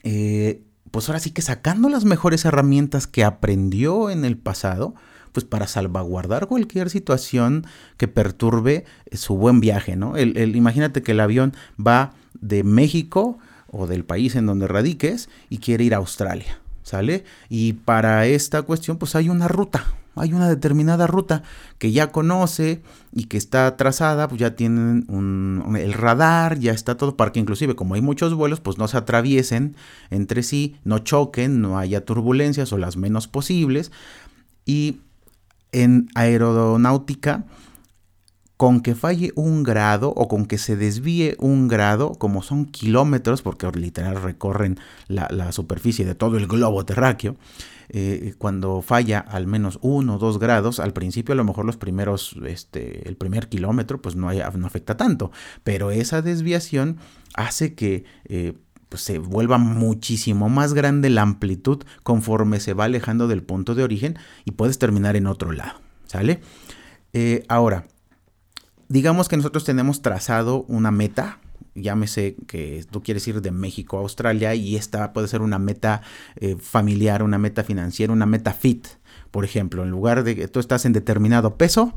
eh, 0.02 0.62
pues 0.90 1.08
ahora 1.08 1.20
sí 1.20 1.30
que 1.30 1.42
sacando 1.42 1.88
las 1.88 2.04
mejores 2.04 2.44
herramientas 2.44 3.06
que 3.06 3.24
aprendió 3.24 4.10
en 4.10 4.24
el 4.24 4.36
pasado, 4.36 4.94
pues 5.32 5.44
para 5.44 5.66
salvaguardar 5.66 6.46
cualquier 6.46 6.90
situación 6.90 7.66
que 7.96 8.08
perturbe 8.08 8.84
su 9.12 9.36
buen 9.36 9.60
viaje, 9.60 9.96
¿no? 9.96 10.16
El, 10.16 10.56
imagínate 10.56 11.02
que 11.02 11.12
el 11.12 11.20
avión 11.20 11.54
va 11.84 12.12
de 12.40 12.64
México 12.64 13.38
o 13.68 13.86
del 13.86 14.04
país 14.04 14.36
en 14.36 14.46
donde 14.46 14.68
radiques 14.68 15.28
y 15.48 15.58
quiere 15.58 15.84
ir 15.84 15.94
a 15.94 15.98
Australia, 15.98 16.60
¿sale? 16.82 17.24
Y 17.48 17.74
para 17.74 18.26
esta 18.26 18.62
cuestión 18.62 18.98
pues 18.98 19.16
hay 19.16 19.30
una 19.30 19.48
ruta, 19.48 19.84
hay 20.14 20.32
una 20.32 20.48
determinada 20.48 21.06
ruta 21.06 21.42
que 21.78 21.92
ya 21.92 22.12
conoce 22.12 22.82
y 23.12 23.24
que 23.24 23.36
está 23.36 23.76
trazada, 23.76 24.28
pues 24.28 24.40
ya 24.40 24.54
tienen 24.54 25.06
el 25.76 25.92
radar, 25.92 26.58
ya 26.58 26.72
está 26.72 26.96
todo 26.96 27.16
para 27.16 27.32
que 27.32 27.40
inclusive 27.40 27.74
como 27.74 27.94
hay 27.94 28.02
muchos 28.02 28.34
vuelos, 28.34 28.60
pues 28.60 28.78
no 28.78 28.88
se 28.88 28.96
atraviesen 28.96 29.76
entre 30.10 30.42
sí, 30.42 30.76
no 30.84 30.98
choquen, 30.98 31.60
no 31.60 31.78
haya 31.78 32.04
turbulencias 32.04 32.72
o 32.72 32.78
las 32.78 32.96
menos 32.96 33.28
posibles. 33.28 33.90
Y 34.64 35.00
en 35.72 36.08
aeronáutica, 36.14 37.44
con 38.62 38.80
que 38.80 38.94
falle 38.94 39.32
un 39.34 39.64
grado 39.64 40.10
o 40.10 40.28
con 40.28 40.46
que 40.46 40.56
se 40.56 40.76
desvíe 40.76 41.34
un 41.40 41.66
grado, 41.66 42.12
como 42.12 42.44
son 42.44 42.66
kilómetros, 42.66 43.42
porque 43.42 43.68
literal 43.72 44.22
recorren 44.22 44.78
la, 45.08 45.50
superficie 45.50 46.04
de 46.04 46.14
todo 46.14 46.36
el 46.36 46.46
globo 46.46 46.84
terráqueo, 46.84 47.34
eh, 47.92 48.34
cuando 48.38 48.80
falla 48.82 49.20
al 49.20 49.46
menos 49.46 49.78
uno 49.82 50.16
o 50.16 50.18
dos 50.18 50.38
grados, 50.38 50.80
al 50.80 50.92
principio 50.92 51.34
a 51.34 51.36
lo 51.36 51.44
mejor 51.44 51.64
los 51.66 51.76
primeros, 51.76 52.36
este, 52.46 53.08
el 53.08 53.16
primer 53.16 53.48
kilómetro, 53.48 54.00
pues 54.00 54.16
no, 54.16 54.32
no 54.32 54.66
afecta 54.66 54.96
tanto, 54.96 55.30
pero 55.62 55.90
esa 55.90 56.22
desviación 56.22 56.98
hace 57.34 57.74
que... 57.74 58.04
Eh, 58.24 58.54
pues 58.88 59.00
se 59.00 59.18
vuelva 59.18 59.56
muchísimo 59.56 60.50
más 60.50 60.74
grande 60.74 61.08
la 61.08 61.22
amplitud 61.22 61.82
conforme 62.02 62.60
se 62.60 62.74
va 62.74 62.84
alejando 62.84 63.26
del 63.26 63.42
punto 63.42 63.74
de 63.74 63.82
origen 63.82 64.18
y 64.44 64.50
puedes 64.50 64.78
terminar 64.78 65.16
en 65.16 65.26
otro 65.26 65.52
lado, 65.52 65.80
¿sale? 66.04 66.42
Eh, 67.14 67.42
ahora, 67.48 67.86
digamos 68.88 69.30
que 69.30 69.38
nosotros 69.38 69.64
tenemos 69.64 70.02
trazado 70.02 70.66
una 70.68 70.90
meta, 70.90 71.38
llámese 71.74 72.36
que 72.46 72.84
tú 72.90 73.02
quieres 73.02 73.26
ir 73.28 73.40
de 73.40 73.50
México 73.50 73.98
a 73.98 74.00
Australia 74.00 74.54
y 74.54 74.76
esta 74.76 75.12
puede 75.12 75.28
ser 75.28 75.42
una 75.42 75.58
meta 75.58 76.02
eh, 76.36 76.56
familiar, 76.60 77.22
una 77.22 77.38
meta 77.38 77.64
financiera, 77.64 78.12
una 78.12 78.26
meta 78.26 78.52
fit, 78.52 78.86
por 79.30 79.44
ejemplo, 79.44 79.82
en 79.82 79.90
lugar 79.90 80.24
de 80.24 80.36
que 80.36 80.48
tú 80.48 80.60
estás 80.60 80.84
en 80.84 80.92
determinado 80.92 81.56
peso 81.56 81.94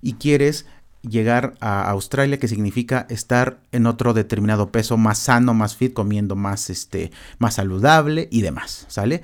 y 0.00 0.14
quieres 0.14 0.66
llegar 1.02 1.54
a 1.60 1.88
Australia, 1.90 2.38
que 2.38 2.48
significa 2.48 3.06
estar 3.08 3.60
en 3.72 3.86
otro 3.86 4.14
determinado 4.14 4.70
peso 4.72 4.96
más 4.96 5.18
sano, 5.18 5.54
más 5.54 5.76
fit, 5.76 5.92
comiendo 5.92 6.36
más, 6.36 6.70
este, 6.70 7.10
más 7.38 7.54
saludable 7.54 8.28
y 8.30 8.42
demás, 8.42 8.86
¿sale? 8.88 9.22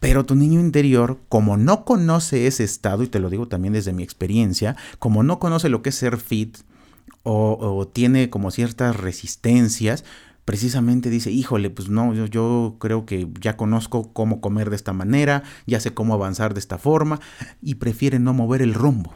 Pero 0.00 0.26
tu 0.26 0.34
niño 0.34 0.60
interior, 0.60 1.18
como 1.28 1.56
no 1.56 1.84
conoce 1.84 2.46
ese 2.46 2.64
estado, 2.64 3.02
y 3.02 3.08
te 3.08 3.18
lo 3.18 3.30
digo 3.30 3.48
también 3.48 3.74
desde 3.74 3.92
mi 3.92 4.02
experiencia, 4.02 4.76
como 4.98 5.22
no 5.22 5.38
conoce 5.38 5.68
lo 5.68 5.82
que 5.82 5.90
es 5.90 5.96
ser 5.96 6.18
fit 6.18 6.58
o, 7.28 7.88
tiene 7.88 8.30
como 8.30 8.50
ciertas 8.50 8.96
resistencias, 8.96 10.04
precisamente 10.44 11.10
dice, 11.10 11.32
híjole, 11.32 11.70
pues 11.70 11.88
no, 11.88 12.14
yo, 12.14 12.76
creo 12.78 13.04
que 13.04 13.28
ya 13.40 13.56
conozco 13.56 14.12
cómo 14.12 14.40
comer 14.40 14.70
de 14.70 14.76
esta 14.76 14.92
manera, 14.92 15.42
ya 15.66 15.80
sé 15.80 15.92
cómo 15.92 16.14
avanzar 16.14 16.54
de 16.54 16.60
esta 16.60 16.78
forma, 16.78 17.20
y 17.60 17.76
prefiere 17.76 18.20
no 18.20 18.32
mover 18.32 18.62
el 18.62 18.74
rumbo. 18.74 19.14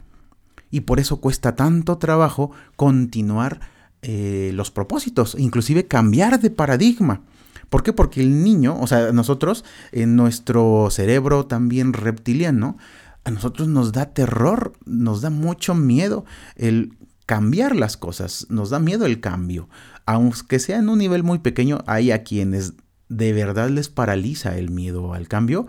Y 0.73 0.81
por 0.81 0.99
eso 0.99 1.21
cuesta 1.21 1.55
tanto 1.55 1.99
trabajo 1.99 2.51
continuar 2.75 3.61
eh, 4.03 4.51
los 4.55 4.73
propósitos, 4.73 5.37
inclusive 5.39 5.87
cambiar 5.87 6.41
de 6.41 6.51
paradigma. 6.51 7.23
¿Por 7.69 7.85
qué? 7.85 7.93
Porque 7.93 8.21
el 8.21 8.43
niño, 8.43 8.77
o 8.81 8.89
sea, 8.89 9.13
nosotros, 9.13 9.65
en 9.93 10.17
nuestro 10.17 10.89
cerebro 10.91 11.47
también 11.47 11.93
reptiliano, 11.93 12.77
a 13.23 13.31
nosotros 13.31 13.69
nos 13.69 13.93
da 13.93 14.07
terror, 14.07 14.73
nos 14.85 15.21
da 15.21 15.31
mucho 15.31 15.75
miedo 15.75 16.25
el 16.57 16.97
cambiar 17.31 17.77
las 17.77 17.97
cosas, 17.97 18.49
nos 18.51 18.71
da 18.71 18.81
miedo 18.81 19.07
el 19.07 19.21
cambio. 19.21 19.69
Aunque 20.05 20.59
sea 20.59 20.79
en 20.79 20.89
un 20.89 20.99
nivel 20.99 21.23
muy 21.23 21.39
pequeño, 21.39 21.85
hay 21.87 22.11
a 22.11 22.25
quienes 22.25 22.73
de 23.09 23.33
verdad 23.33 23.71
les 23.71 23.89
paraliza 23.89 24.59
el 24.59 24.69
miedo 24.71 25.15
al 25.15 25.29
cambio 25.29 25.69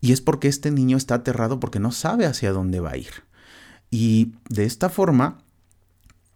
y 0.00 0.12
es 0.12 0.20
porque 0.20 0.46
este 0.46 0.70
niño 0.70 0.96
está 0.96 1.16
aterrado 1.16 1.58
porque 1.58 1.80
no 1.80 1.90
sabe 1.90 2.26
hacia 2.26 2.52
dónde 2.52 2.78
va 2.78 2.92
a 2.92 2.96
ir. 2.96 3.24
Y 3.90 4.34
de 4.50 4.66
esta 4.66 4.88
forma, 4.88 5.38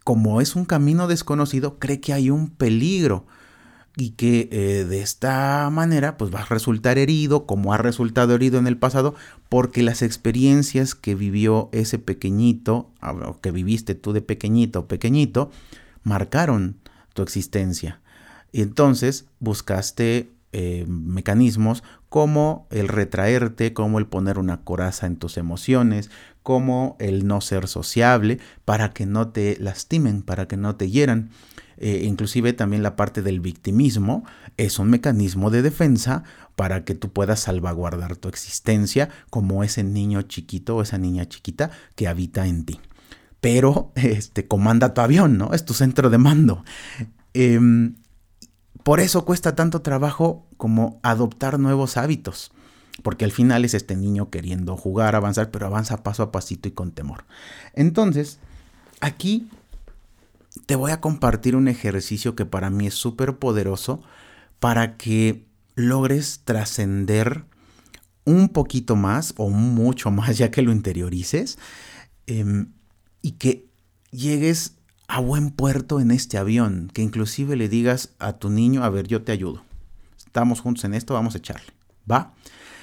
como 0.02 0.40
es 0.40 0.57
un 0.57 0.64
camino 0.64 1.07
desconocido, 1.07 1.78
cree 1.78 2.00
que 2.00 2.12
hay 2.12 2.31
un 2.31 2.50
peligro 2.50 3.28
y 3.97 4.11
que 4.11 4.49
eh, 4.50 4.85
de 4.85 5.02
esta 5.02 5.71
manera 5.71 6.16
pues 6.16 6.35
va 6.35 6.40
a 6.40 6.47
resultar 6.47 6.99
herido 6.99 7.47
como 7.47 7.73
ha 7.73 7.78
resultado 7.78 8.35
herido 8.35 8.59
en 8.59 8.66
el 8.66 8.76
pasado 8.76 9.14
porque 9.55 9.85
las 9.85 10.03
experiencias 10.03 10.97
que 10.97 11.15
vivió 11.15 11.69
ese 11.71 12.01
pequeñito 12.01 12.91
o 13.01 13.41
que 13.41 13.53
viviste 13.53 13.95
tú 13.95 14.13
de 14.13 14.21
pequeñito 14.21 14.81
o 14.81 14.89
pequeñito 14.89 15.49
marcaron 16.03 16.81
tu 17.13 17.23
existencia 17.23 18.01
y 18.51 18.63
entonces 18.63 19.27
buscaste 19.39 20.33
eh, 20.51 20.87
mecanismos 20.89 21.85
como 22.09 22.67
el 22.73 22.89
retraerte, 22.89 23.73
como 23.73 24.01
el 24.01 24.09
poner 24.09 24.41
una 24.41 24.63
coraza 24.63 25.07
en 25.07 25.19
tus 25.19 25.37
emociones, 25.37 26.11
como 26.43 26.97
el 26.99 27.25
no 27.25 27.41
ser 27.41 27.69
sociable 27.69 28.41
para 28.65 28.93
que 28.93 29.07
no 29.07 29.29
te 29.29 29.57
lastimen, 29.61 30.23
para 30.23 30.49
que 30.49 30.57
no 30.57 30.75
te 30.75 30.91
hieran. 30.91 31.31
Eh, 31.78 32.02
inclusive 32.04 32.52
también 32.52 32.83
la 32.83 32.97
parte 32.97 33.23
del 33.23 33.40
victimismo 33.40 34.25
es 34.57 34.78
un 34.78 34.90
mecanismo 34.90 35.50
de 35.50 35.62
defensa 35.62 36.23
para 36.57 36.85
que 36.85 36.95
tú 36.95 37.12
puedas 37.12 37.40
salvaguardar 37.40 38.16
tu 38.16 38.28
existencia 38.28 39.09
como 39.31 39.64
ese 39.64 39.83
niño 39.83 40.23
chiquito 40.23 40.76
o 40.76 40.83
esa 40.83 40.99
niña 40.99 41.26
chiquita 41.26 41.71
que 41.97 42.09
habita 42.09 42.47
en 42.47 42.64
ti. 42.64 42.81
Pero 43.40 43.93
este, 43.97 44.47
comanda 44.47 44.95
tu 44.95 45.00
avión, 45.00 45.37
¿no? 45.38 45.52
Es 45.52 45.64
tu 45.64 45.75
centro 45.75 46.11
de 46.11 46.19
mando. 46.19 46.64
Em, 47.33 47.97
por 48.83 49.00
eso 49.00 49.25
cuesta 49.25 49.57
tanto 49.57 49.83
trabajo 49.83 50.47
como 50.57 51.00
adoptar 51.02 51.59
nuevos 51.59 51.97
hábitos. 51.97 52.52
Porque 53.02 53.25
al 53.25 53.33
final 53.33 53.64
es 53.64 53.75
este 53.75 53.97
niño 53.97 54.31
queriendo 54.31 54.76
jugar, 54.76 55.16
avanzar, 55.16 55.50
pero 55.50 55.66
avanza 55.66 56.04
paso 56.04 56.23
a 56.23 56.31
pasito 56.31 56.69
y 56.69 56.73
con 56.73 56.93
temor. 56.93 57.25
Entonces, 57.73 58.38
aquí 59.00 59.49
te 60.67 60.77
voy 60.77 60.93
a 60.93 61.01
compartir 61.01 61.57
un 61.57 61.69
ejercicio 61.69 62.35
que 62.35 62.47
para 62.47 62.71
mí 62.71 62.87
es 62.87 62.95
súper 62.95 63.37
poderoso 63.39 64.03
para 64.61 64.97
que 64.97 65.47
logres 65.75 66.43
trascender 66.45 67.45
un 68.25 68.49
poquito 68.49 68.97
más 68.97 69.35
o 69.37 69.51
mucho 69.51 70.11
más 70.11 70.39
ya 70.39 70.51
que 70.51 70.63
lo 70.63 70.73
interiorices 70.73 71.59
em, 72.27 72.73
y 73.21 73.33
que 73.33 73.67
llegues 74.11 74.77
a 75.07 75.21
buen 75.21 75.51
puerto 75.51 76.01
en 76.01 76.11
este 76.11 76.39
avión, 76.39 76.91
que 76.95 77.03
inclusive 77.03 77.57
le 77.57 77.69
digas 77.69 78.15
a 78.19 78.35
tu 78.35 78.49
niño, 78.49 78.85
a 78.85 78.89
ver, 78.89 79.07
yo 79.07 79.23
te 79.23 79.33
ayudo, 79.33 79.63
estamos 80.25 80.61
juntos 80.61 80.85
en 80.85 80.95
esto, 80.95 81.13
vamos 81.13 81.35
a 81.35 81.39
echarle, 81.39 81.73
¿va? 82.11 82.35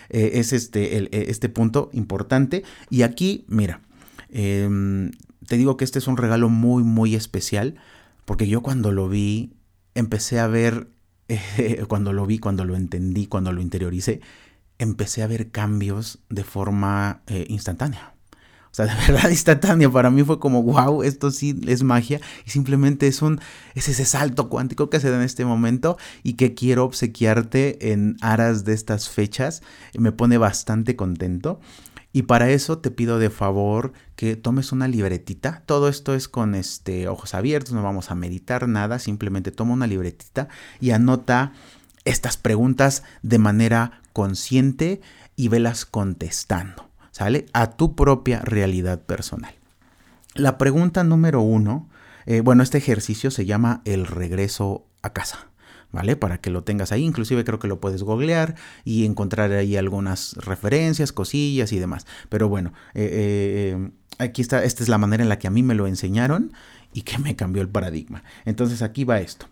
Eh, 0.10 0.32
es 0.36 0.54
este, 0.54 0.98
el, 0.98 1.10
e, 1.12 1.32
este 1.32 1.50
punto 1.50 1.90
importante 1.94 2.64
y 2.90 3.02
aquí, 3.02 3.46
mira, 3.48 3.82
em, 4.30 5.12
te 5.48 5.58
digo 5.58 5.78
que 5.78 5.86
este 5.86 6.00
es 6.00 6.08
un 6.08 6.18
regalo 6.18 6.50
muy, 6.50 6.84
muy 6.84 7.16
especial, 7.16 7.76
porque 8.26 8.48
yo 8.48 8.62
cuando 8.62 8.92
lo 8.92 9.10
vi, 9.10 9.54
empecé 9.96 10.40
a 10.40 10.48
ver, 10.48 10.90
cuando 11.88 12.14
lo 12.14 12.26
vi, 12.26 12.40
cuando 12.40 12.66
lo 12.66 12.76
entendí, 12.76 13.28
cuando 13.28 13.52
lo 13.52 13.62
interioricé, 13.62 14.22
empecé 14.78 15.24
a 15.24 15.28
ver 15.28 15.52
cambios 15.52 16.20
de 16.30 16.44
forma 16.44 17.22
eh, 17.28 17.46
instantánea. 17.50 18.14
O 18.72 18.74
sea, 18.74 18.86
de 18.86 18.96
verdad 19.12 19.30
instantánea. 19.30 19.90
Para 19.90 20.10
mí 20.10 20.24
fue 20.24 20.40
como, 20.40 20.64
wow, 20.64 21.04
esto 21.04 21.30
sí 21.32 21.60
es 21.68 21.84
magia. 21.84 22.20
Y 22.46 22.52
simplemente 22.52 23.08
es 23.08 23.22
un, 23.22 23.40
es 23.76 23.90
ese 23.90 24.06
salto 24.06 24.50
cuántico 24.50 24.90
que 24.90 25.00
se 25.00 25.10
da 25.10 25.18
en 25.18 25.24
este 25.24 25.46
momento 25.46 25.98
y 26.24 26.34
que 26.34 26.54
quiero 26.54 26.86
obsequiarte 26.86 27.92
en 27.92 28.18
aras 28.22 28.64
de 28.64 28.74
estas 28.74 29.10
fechas. 29.10 29.62
Me 29.98 30.12
pone 30.12 30.38
bastante 30.38 30.96
contento. 30.96 31.60
Y 32.14 32.24
para 32.24 32.50
eso 32.50 32.80
te 32.80 32.92
pido 32.92 33.20
de 33.20 33.30
favor 33.30 33.94
que 34.16 34.36
tomes 34.36 34.72
una 34.72 34.88
libretita. 34.88 35.64
Todo 35.66 35.88
esto 35.88 36.14
es 36.14 36.28
con 36.28 36.56
este 36.56 37.08
ojos 37.08 37.34
abiertos, 37.34 37.74
no 37.74 37.84
vamos 37.84 38.12
a 38.12 38.16
meditar 38.16 38.68
nada, 38.68 39.00
simplemente 39.00 39.52
toma 39.52 39.74
una 39.74 39.88
libretita 39.88 40.50
y 40.80 40.92
anota 40.92 41.54
estas 42.04 42.38
preguntas 42.38 43.04
de 43.22 43.38
manera 43.38 44.02
consciente 44.14 45.02
y 45.36 45.48
velas 45.48 45.86
contestando, 45.86 46.90
¿sale? 47.12 47.46
A 47.54 47.72
tu 47.72 47.96
propia 47.96 48.40
realidad 48.42 49.02
personal. 49.02 49.54
La 50.34 50.58
pregunta 50.58 51.04
número 51.04 51.42
uno, 51.42 51.90
eh, 52.26 52.42
bueno, 52.42 52.64
este 52.64 52.78
ejercicio 52.78 53.32
se 53.32 53.46
llama 53.46 53.82
el 53.86 54.06
regreso 54.06 54.86
a 55.02 55.14
casa. 55.14 55.51
¿Vale? 55.92 56.16
Para 56.16 56.40
que 56.40 56.50
lo 56.50 56.64
tengas 56.64 56.92
ahí, 56.92 57.04
inclusive 57.04 57.44
creo 57.44 57.60
que 57.60 57.68
lo 57.68 57.80
puedes 57.80 58.04
googlear 58.04 58.56
y 58.84 59.06
encontrar 59.06 59.52
ahí 59.52 59.76
algunas 59.76 60.34
referencias, 60.34 61.12
cosillas 61.12 61.72
y 61.72 61.80
demás. 61.80 62.06
Pero 62.30 62.50
bueno, 62.50 62.74
eh, 62.94 63.04
eh, 63.04 63.78
eh, 63.78 63.92
aquí 64.20 64.42
está, 64.42 64.64
esta 64.64 64.84
es 64.84 64.90
la 64.90 64.98
manera 64.98 65.24
en 65.24 65.30
la 65.30 65.40
que 65.40 65.48
a 65.48 65.52
mí 65.52 65.64
me 65.64 65.76
lo 65.76 65.88
enseñaron 65.88 66.54
y 66.94 67.02
que 67.04 67.18
me 67.18 67.36
cambió 67.36 67.62
el 67.62 67.70
paradigma. 67.70 68.24
Entonces 68.46 68.82
aquí 68.82 69.04
va 69.04 69.20
esto. 69.20 69.48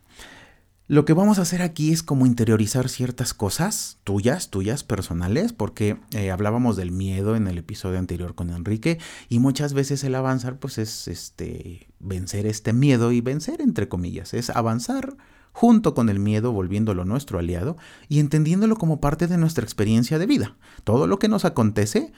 Lo 0.87 1.05
que 1.05 1.13
vamos 1.13 1.37
a 1.37 1.43
hacer 1.43 1.61
aquí 1.61 1.91
es 1.91 2.01
como 2.01 2.25
interiorizar 2.25 2.89
ciertas 2.89 3.35
cosas 3.35 3.99
tuyas, 4.03 4.49
tuyas 4.49 4.83
personales, 4.83 5.53
porque 5.53 5.99
hablábamos 6.31 6.77
del 6.77 6.91
miedo 6.91 7.35
en 7.35 7.47
el 7.47 7.59
episodio 7.59 7.99
anterior 7.99 8.33
con 8.33 8.49
Enrique 8.49 8.97
y 9.29 9.37
muchas 9.37 9.73
veces 9.73 10.03
el 10.03 10.15
avanzar 10.15 10.57
pues 10.57 10.79
es 10.79 11.07
este 11.07 11.89
vencer 11.99 12.47
este 12.47 12.73
miedo 12.73 13.11
y 13.11 13.21
vencer 13.21 13.61
entre 13.61 13.87
comillas, 13.87 14.33
es 14.33 14.49
avanzar 14.49 15.15
junto 15.59 15.93
con 15.93 16.07
el 16.07 16.19
miedo 16.19 16.53
volviéndolo 16.53 17.03
nuestro 17.03 17.37
aliado 17.37 17.75
y 18.07 18.21
entendiéndolo 18.21 18.77
como 18.77 19.01
parte 19.01 19.27
de 19.27 19.37
nuestra 19.37 19.65
experiencia 19.65 20.17
de 20.17 20.25
vida. 20.25 20.55
Todo 20.85 21.05
lo 21.05 21.19
que 21.19 21.27
nos 21.27 21.43
acontece 21.43 22.13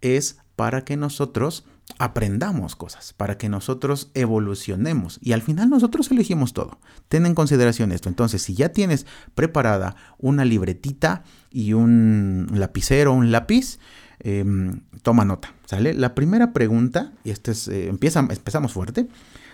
es 0.00 0.38
para 0.56 0.84
que 0.84 0.96
nosotros 0.96 1.64
aprendamos 1.98 2.74
cosas, 2.74 3.12
para 3.12 3.38
que 3.38 3.48
nosotros 3.48 4.10
evolucionemos 4.14 5.20
y 5.22 5.30
al 5.30 5.42
final 5.42 5.70
nosotros 5.70 6.10
elegimos 6.10 6.54
todo. 6.54 6.80
Ten 7.08 7.24
en 7.24 7.36
consideración 7.36 7.92
esto. 7.92 8.08
Entonces, 8.08 8.42
si 8.42 8.54
ya 8.54 8.70
tienes 8.70 9.06
preparada 9.36 9.94
una 10.18 10.44
libretita 10.44 11.22
y 11.52 11.74
un 11.74 12.48
lapicero, 12.52 13.12
un 13.12 13.30
lápiz, 13.30 13.78
em, 14.18 14.80
toma 15.02 15.24
nota, 15.24 15.54
¿sale? 15.66 15.94
La 15.94 16.16
primera 16.16 16.52
pregunta, 16.52 17.12
y 17.22 17.30
este 17.30 17.52
es, 17.52 17.68
eh, 17.68 17.86
empieza, 17.86 18.18
empezamos 18.18 18.72
fuerte, 18.72 19.06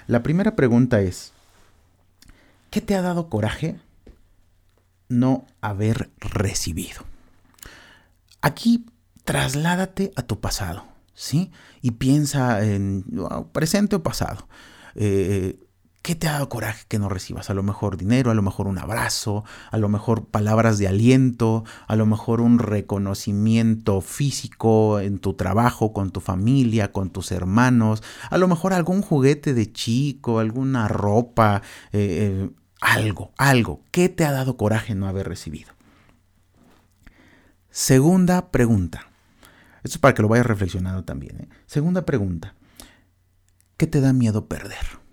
la 0.07 0.23
primera 0.23 0.57
pregunta 0.57 1.03
es, 1.03 1.35
¿Qué 2.71 2.81
te 2.81 2.95
ha 2.95 3.03
dado 3.03 3.29
coraje 3.29 3.81
no 5.09 5.47
haber 5.61 6.11
recibido? 6.19 7.05
Aquí 8.41 8.87
trasládate 9.25 10.13
a 10.17 10.23
tu 10.23 10.41
pasado, 10.41 10.85
¿sí? 11.15 11.51
Y 11.83 11.93
piensa 11.93 12.65
en 12.65 13.05
presente 13.53 13.97
o 13.97 14.03
pasado. 14.03 14.49
Eh, 14.95 15.59
¿Qué 16.03 16.15
te 16.15 16.29
ha 16.29 16.33
dado 16.33 16.49
coraje 16.49 16.85
que 16.89 16.99
no 16.99 17.09
recibas? 17.09 17.51
A 17.51 17.55
lo 17.55 17.63
mejor 17.63 17.97
dinero, 17.97 18.31
a 18.31 18.35
lo 18.35 18.43
mejor 18.43 18.67
un 18.67 18.79
abrazo, 18.79 19.45
a 19.71 19.77
lo 19.77 19.89
mejor 19.89 20.27
palabras 20.27 20.79
de 20.79 20.89
aliento, 20.89 21.65
a 21.87 21.97
lo 21.97 22.07
mejor 22.07 22.41
un 22.41 22.59
reconocimiento 22.59 24.01
físico 24.01 25.01
en 25.01 25.19
tu 25.19 25.35
trabajo, 25.35 25.93
con 25.93 26.11
tu 26.11 26.21
familia, 26.21 26.93
con 26.93 27.11
tus 27.11 27.33
hermanos, 27.33 28.03
a 28.31 28.39
lo 28.39 28.49
mejor 28.49 28.73
algún 28.73 29.03
juguete 29.03 29.55
de 29.55 29.71
chico, 29.73 30.39
alguna 30.39 30.89
ropa, 30.89 31.63
eh, 31.93 32.47
eh, 32.47 32.51
algo, 32.81 33.33
algo. 33.37 33.83
¿Qué 33.91 34.09
te 34.09 34.25
ha 34.25 34.33
dado 34.33 34.57
coraje 34.57 34.95
no 34.95 35.09
haber 35.09 35.29
recibido? 35.29 35.73
Segunda 37.71 38.51
pregunta. 38.51 39.09
Esto 39.83 39.97
es 39.97 39.99
para 39.99 40.15
que 40.15 40.23
lo 40.23 40.29
vayas 40.29 40.47
reflexionando 40.47 41.05
también. 41.05 41.41
¿eh? 41.41 41.49
Segunda 41.67 42.07
pregunta. 42.07 42.55
¿Qué 43.77 43.87
te 43.87 44.01
da 44.01 44.13
miedo 44.13 44.49
perder? 44.49 45.08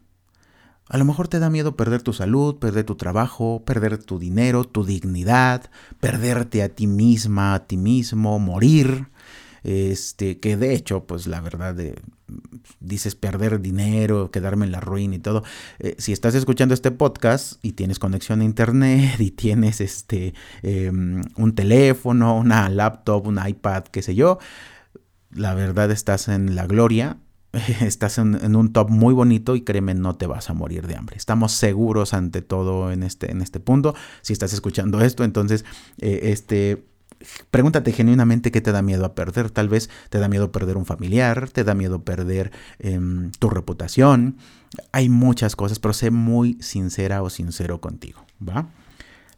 A 0.88 0.98
lo 0.98 1.06
mejor 1.06 1.28
te 1.28 1.40
da 1.40 1.50
miedo 1.50 1.76
perder 1.76 2.04
tu 2.04 2.14
salud, 2.14 2.58
perder 2.58 2.84
tu 2.84 2.96
trabajo, 2.96 3.64
perder 3.66 3.98
tu 3.98 4.20
dinero, 4.20 4.66
tu 4.66 4.86
dignidad, 4.86 5.70
perderte 6.00 6.62
a 6.62 6.70
ti 6.70 6.86
misma, 6.86 7.56
a 7.56 7.66
ti 7.66 7.78
mismo, 7.78 8.38
morir. 8.40 9.08
este, 9.64 10.40
que 10.40 10.58
de 10.58 10.76
hecho, 10.76 11.06
pues 11.08 11.26
la 11.26 11.42
verdad, 11.42 11.74
de, 11.74 11.96
dices 12.80 13.16
perder 13.16 13.62
dinero, 13.62 14.30
quedarme 14.30 14.66
en 14.66 14.72
la 14.72 14.80
ruina 14.80 15.16
y 15.16 15.20
todo. 15.20 15.44
Eh, 15.80 15.96
si 15.98 16.14
estás 16.14 16.36
escuchando 16.36 16.76
este 16.76 16.92
podcast 16.92 17.54
y 17.64 17.72
tienes 17.74 17.98
conexión 17.98 18.42
a 18.42 18.44
internet 18.44 19.20
y 19.20 19.32
tienes 19.32 19.82
este, 19.82 20.36
em, 20.62 21.24
un 21.36 21.56
teléfono, 21.56 22.38
una 22.38 22.70
laptop, 22.70 23.26
un 23.26 23.40
iPad, 23.44 23.86
qué 23.86 24.04
sé 24.04 24.14
yo, 24.14 24.38
la 25.32 25.56
verdad 25.56 25.90
estás 25.90 26.28
en 26.28 26.56
la 26.56 26.68
gloria 26.68 27.18
estás 27.82 28.18
en, 28.18 28.56
un 28.56 28.74
top 28.74 28.90
muy 28.90 29.14
bonito 29.14 29.56
y 29.56 29.62
créeme, 29.62 29.94
no 29.94 30.16
te 30.16 30.28
vas 30.28 30.50
a 30.50 30.54
morir 30.54 30.88
de 30.88 30.96
hambre. 30.96 31.18
Estamos 31.18 31.54
seguros 31.54 32.14
ante 32.14 32.42
todo 32.42 32.92
en 32.92 33.04
este, 33.04 33.32
en 33.32 33.42
este 33.42 33.60
punto. 33.60 33.96
Si 34.22 34.34
estás 34.34 34.54
escuchando 34.54 35.02
esto, 35.02 35.24
entonces, 35.24 35.64
eh, 36.00 36.20
este, 36.24 36.86
pregúntate 37.52 37.92
genuinamente 37.92 38.52
qué 38.52 38.62
te 38.62 38.72
da 38.72 38.82
miedo 38.82 39.06
a 39.06 39.16
perder. 39.16 39.50
Tal 39.52 39.70
vez 39.70 39.90
te 40.10 40.20
da 40.20 40.28
miedo 40.28 40.52
perder 40.52 40.78
un 40.78 40.86
familiar, 40.86 41.50
te 41.50 41.64
da 41.64 41.74
miedo 41.74 42.04
perder 42.04 42.52
em, 42.80 43.32
tu 43.32 43.50
reputación. 43.50 44.38
Hay 44.92 45.10
muchas 45.10 45.56
cosas, 45.56 45.80
pero 45.80 45.94
sé 45.94 46.12
muy 46.12 46.58
sincera 46.62 47.22
o 47.22 47.30
sincero 47.30 47.80
contigo, 47.80 48.26
¿va? 48.48 48.70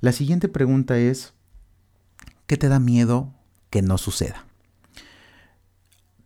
La 0.02 0.12
siguiente 0.12 0.48
pregunta 0.48 0.98
es, 0.98 1.34
¿qué 2.48 2.58
te 2.58 2.70
da 2.70 2.80
miedo 2.80 3.34
que 3.70 3.82
no 3.82 3.98
suceda? 3.98 4.47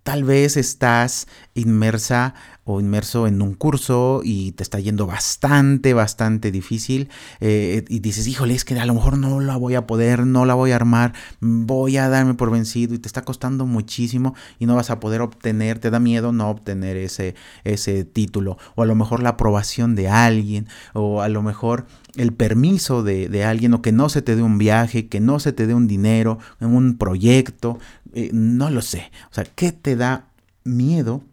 Tal 0.04 0.24
vez 0.24 0.58
estás 0.58 1.28
inmersa 1.54 2.34
o 2.64 2.80
inmerso 2.80 3.28
en 3.28 3.42
un 3.42 3.54
curso 3.54 4.22
y 4.24 4.52
te 4.54 4.64
está 4.64 4.80
yendo 4.80 5.06
bastante, 5.08 5.94
bastante 5.94 6.52
difícil 6.52 7.10
eh, 7.40 7.86
y 7.88 8.00
dices, 8.00 8.28
híjole, 8.28 8.54
es 8.54 8.66
que 8.66 8.80
a 8.80 8.86
lo 8.86 8.94
mejor 8.94 9.18
no 9.18 9.40
la 9.40 9.58
voy 9.58 9.76
a 9.76 9.86
poder, 9.88 10.26
no 10.26 10.46
la 10.46 10.54
voy 10.54 10.72
a 10.72 10.76
armar, 10.76 11.14
voy 11.40 11.98
a 11.98 12.10
darme 12.10 12.34
por 12.34 12.52
vencido 12.52 12.94
y 12.96 13.00
te 13.00 13.08
está 13.08 13.24
costando 13.24 13.66
muchísimo 13.66 14.36
y 14.60 14.66
no 14.66 14.76
vas 14.76 14.90
a 14.90 15.00
poder 15.00 15.22
obtener, 15.22 15.80
te 15.80 15.90
da 15.90 16.00
miedo 16.00 16.32
no 16.32 16.50
obtener 16.50 16.98
ese, 16.98 17.36
ese 17.64 18.04
título 18.04 18.58
o 18.76 18.84
a 18.84 18.86
lo 18.86 18.96
mejor 18.96 19.22
la 19.22 19.30
aprobación 19.30 19.96
de 19.96 20.08
alguien 20.08 20.68
o 20.94 21.22
a 21.22 21.30
lo 21.30 21.42
mejor 21.42 21.86
el 22.16 22.34
permiso 22.34 23.04
de, 23.04 23.30
de 23.30 23.44
alguien 23.44 23.74
o 23.74 23.82
que 23.82 23.92
no 23.92 24.10
se 24.10 24.22
te 24.22 24.36
dé 24.36 24.44
un 24.44 24.58
viaje, 24.58 25.08
que 25.08 25.20
no 25.20 25.40
se 25.40 25.54
te 25.54 25.66
dé 25.66 25.74
un 25.74 25.88
dinero, 25.88 26.40
un 26.60 26.98
proyecto, 26.98 27.80
eh, 28.14 28.30
no 28.34 28.70
lo 28.70 28.82
sé. 28.82 29.12
O 29.30 29.34
sea, 29.34 29.44
¿qué 29.44 29.72
te 29.72 29.96
da 29.96 30.30
miedo 30.64 31.24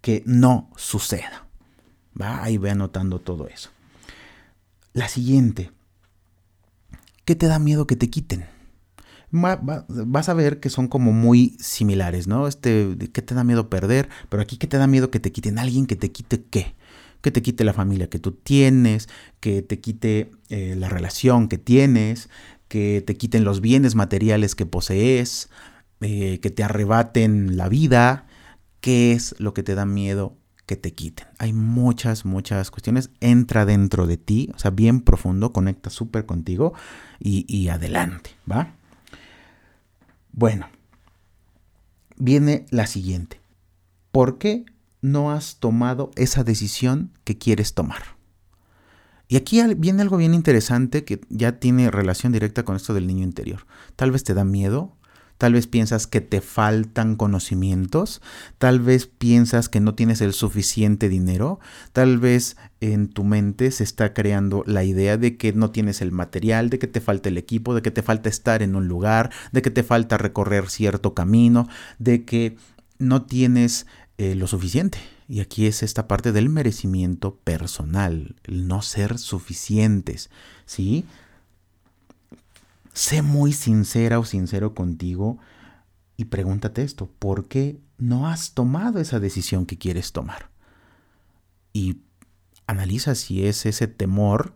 que 0.00 0.22
no 0.26 0.70
suceda? 0.76 1.46
¿Va? 2.20 2.42
Ahí 2.42 2.58
ve 2.58 2.70
anotando 2.70 3.18
todo 3.18 3.48
eso. 3.48 3.70
La 4.92 5.08
siguiente. 5.08 5.70
¿Qué 7.24 7.34
te 7.34 7.46
da 7.46 7.58
miedo 7.58 7.86
que 7.86 7.96
te 7.96 8.10
quiten? 8.10 8.46
vas 9.30 10.28
a 10.28 10.34
ver 10.34 10.60
que 10.60 10.70
son 10.70 10.88
como 10.88 11.12
muy 11.12 11.56
similares, 11.60 12.26
¿no? 12.26 12.48
Este, 12.48 12.96
¿qué 13.12 13.22
te 13.22 13.34
da 13.34 13.44
miedo 13.44 13.68
perder? 13.68 14.08
Pero 14.28 14.42
aquí, 14.42 14.56
¿qué 14.56 14.66
te 14.66 14.78
da 14.78 14.86
miedo 14.86 15.10
que 15.10 15.20
te 15.20 15.32
quiten? 15.32 15.58
Alguien 15.58 15.86
que 15.86 15.96
te 15.96 16.10
quite 16.10 16.44
qué? 16.44 16.74
Que 17.20 17.30
te 17.30 17.42
quite 17.42 17.64
la 17.64 17.74
familia 17.74 18.08
que 18.08 18.18
tú 18.18 18.32
tienes, 18.32 19.08
que 19.40 19.60
te 19.62 19.80
quite 19.80 20.30
eh, 20.48 20.76
la 20.78 20.88
relación 20.88 21.48
que 21.48 21.58
tienes, 21.58 22.30
que 22.68 23.02
te 23.06 23.16
quiten 23.16 23.44
los 23.44 23.60
bienes 23.60 23.94
materiales 23.94 24.54
que 24.54 24.66
posees, 24.66 25.50
eh, 26.00 26.38
que 26.40 26.50
te 26.50 26.62
arrebaten 26.62 27.56
la 27.56 27.68
vida, 27.68 28.26
qué 28.80 29.12
es 29.12 29.34
lo 29.38 29.54
que 29.54 29.62
te 29.62 29.74
da 29.74 29.84
miedo 29.84 30.36
que 30.66 30.76
te 30.76 30.92
quiten. 30.92 31.26
Hay 31.38 31.52
muchas, 31.52 32.24
muchas 32.26 32.70
cuestiones. 32.70 33.10
Entra 33.20 33.64
dentro 33.64 34.06
de 34.06 34.18
ti, 34.18 34.50
o 34.54 34.58
sea, 34.58 34.70
bien 34.70 35.00
profundo, 35.00 35.52
conecta 35.52 35.88
súper 35.88 36.26
contigo 36.26 36.74
y, 37.18 37.46
y 37.48 37.68
adelante, 37.68 38.30
¿va? 38.50 38.74
Bueno, 40.30 40.68
viene 42.16 42.66
la 42.70 42.86
siguiente. 42.86 43.40
¿Por 44.12 44.38
qué 44.38 44.66
no 45.00 45.32
has 45.32 45.56
tomado 45.56 46.10
esa 46.16 46.44
decisión 46.44 47.12
que 47.24 47.38
quieres 47.38 47.72
tomar? 47.72 48.18
Y 49.26 49.36
aquí 49.36 49.60
viene 49.76 50.02
algo 50.02 50.18
bien 50.18 50.34
interesante 50.34 51.04
que 51.04 51.20
ya 51.28 51.58
tiene 51.60 51.90
relación 51.90 52.32
directa 52.32 52.64
con 52.64 52.76
esto 52.76 52.94
del 52.94 53.06
niño 53.06 53.24
interior. 53.24 53.66
Tal 53.96 54.10
vez 54.10 54.22
te 54.22 54.34
da 54.34 54.44
miedo 54.44 54.97
Tal 55.38 55.52
vez 55.52 55.68
piensas 55.68 56.06
que 56.06 56.20
te 56.20 56.40
faltan 56.40 57.14
conocimientos, 57.14 58.20
tal 58.58 58.80
vez 58.80 59.06
piensas 59.06 59.68
que 59.68 59.80
no 59.80 59.94
tienes 59.94 60.20
el 60.20 60.32
suficiente 60.32 61.08
dinero, 61.08 61.60
tal 61.92 62.18
vez 62.18 62.56
en 62.80 63.08
tu 63.08 63.22
mente 63.24 63.70
se 63.70 63.84
está 63.84 64.12
creando 64.12 64.64
la 64.66 64.84
idea 64.84 65.16
de 65.16 65.36
que 65.36 65.52
no 65.52 65.70
tienes 65.70 66.02
el 66.02 66.10
material, 66.10 66.70
de 66.70 66.80
que 66.80 66.88
te 66.88 67.00
falta 67.00 67.28
el 67.28 67.38
equipo, 67.38 67.74
de 67.74 67.82
que 67.82 67.92
te 67.92 68.02
falta 68.02 68.28
estar 68.28 68.62
en 68.62 68.74
un 68.74 68.88
lugar, 68.88 69.30
de 69.52 69.62
que 69.62 69.70
te 69.70 69.84
falta 69.84 70.18
recorrer 70.18 70.68
cierto 70.68 71.14
camino, 71.14 71.68
de 71.98 72.24
que 72.24 72.56
no 72.98 73.22
tienes 73.22 73.86
eh, 74.18 74.34
lo 74.34 74.48
suficiente. 74.48 74.98
Y 75.28 75.40
aquí 75.40 75.66
es 75.66 75.82
esta 75.82 76.08
parte 76.08 76.32
del 76.32 76.48
merecimiento 76.48 77.36
personal, 77.36 78.34
el 78.44 78.66
no 78.66 78.82
ser 78.82 79.18
suficientes, 79.18 80.30
¿sí? 80.64 81.04
Sé 82.92 83.22
muy 83.22 83.52
sincera 83.52 84.18
o 84.18 84.24
sincero 84.24 84.74
contigo 84.74 85.38
y 86.16 86.26
pregúntate 86.26 86.82
esto, 86.82 87.08
¿por 87.18 87.46
qué 87.46 87.80
no 87.96 88.26
has 88.26 88.52
tomado 88.52 88.98
esa 88.98 89.20
decisión 89.20 89.66
que 89.66 89.78
quieres 89.78 90.12
tomar? 90.12 90.50
Y 91.72 91.98
analiza 92.66 93.14
si 93.14 93.46
es 93.46 93.64
ese 93.66 93.86
temor, 93.86 94.52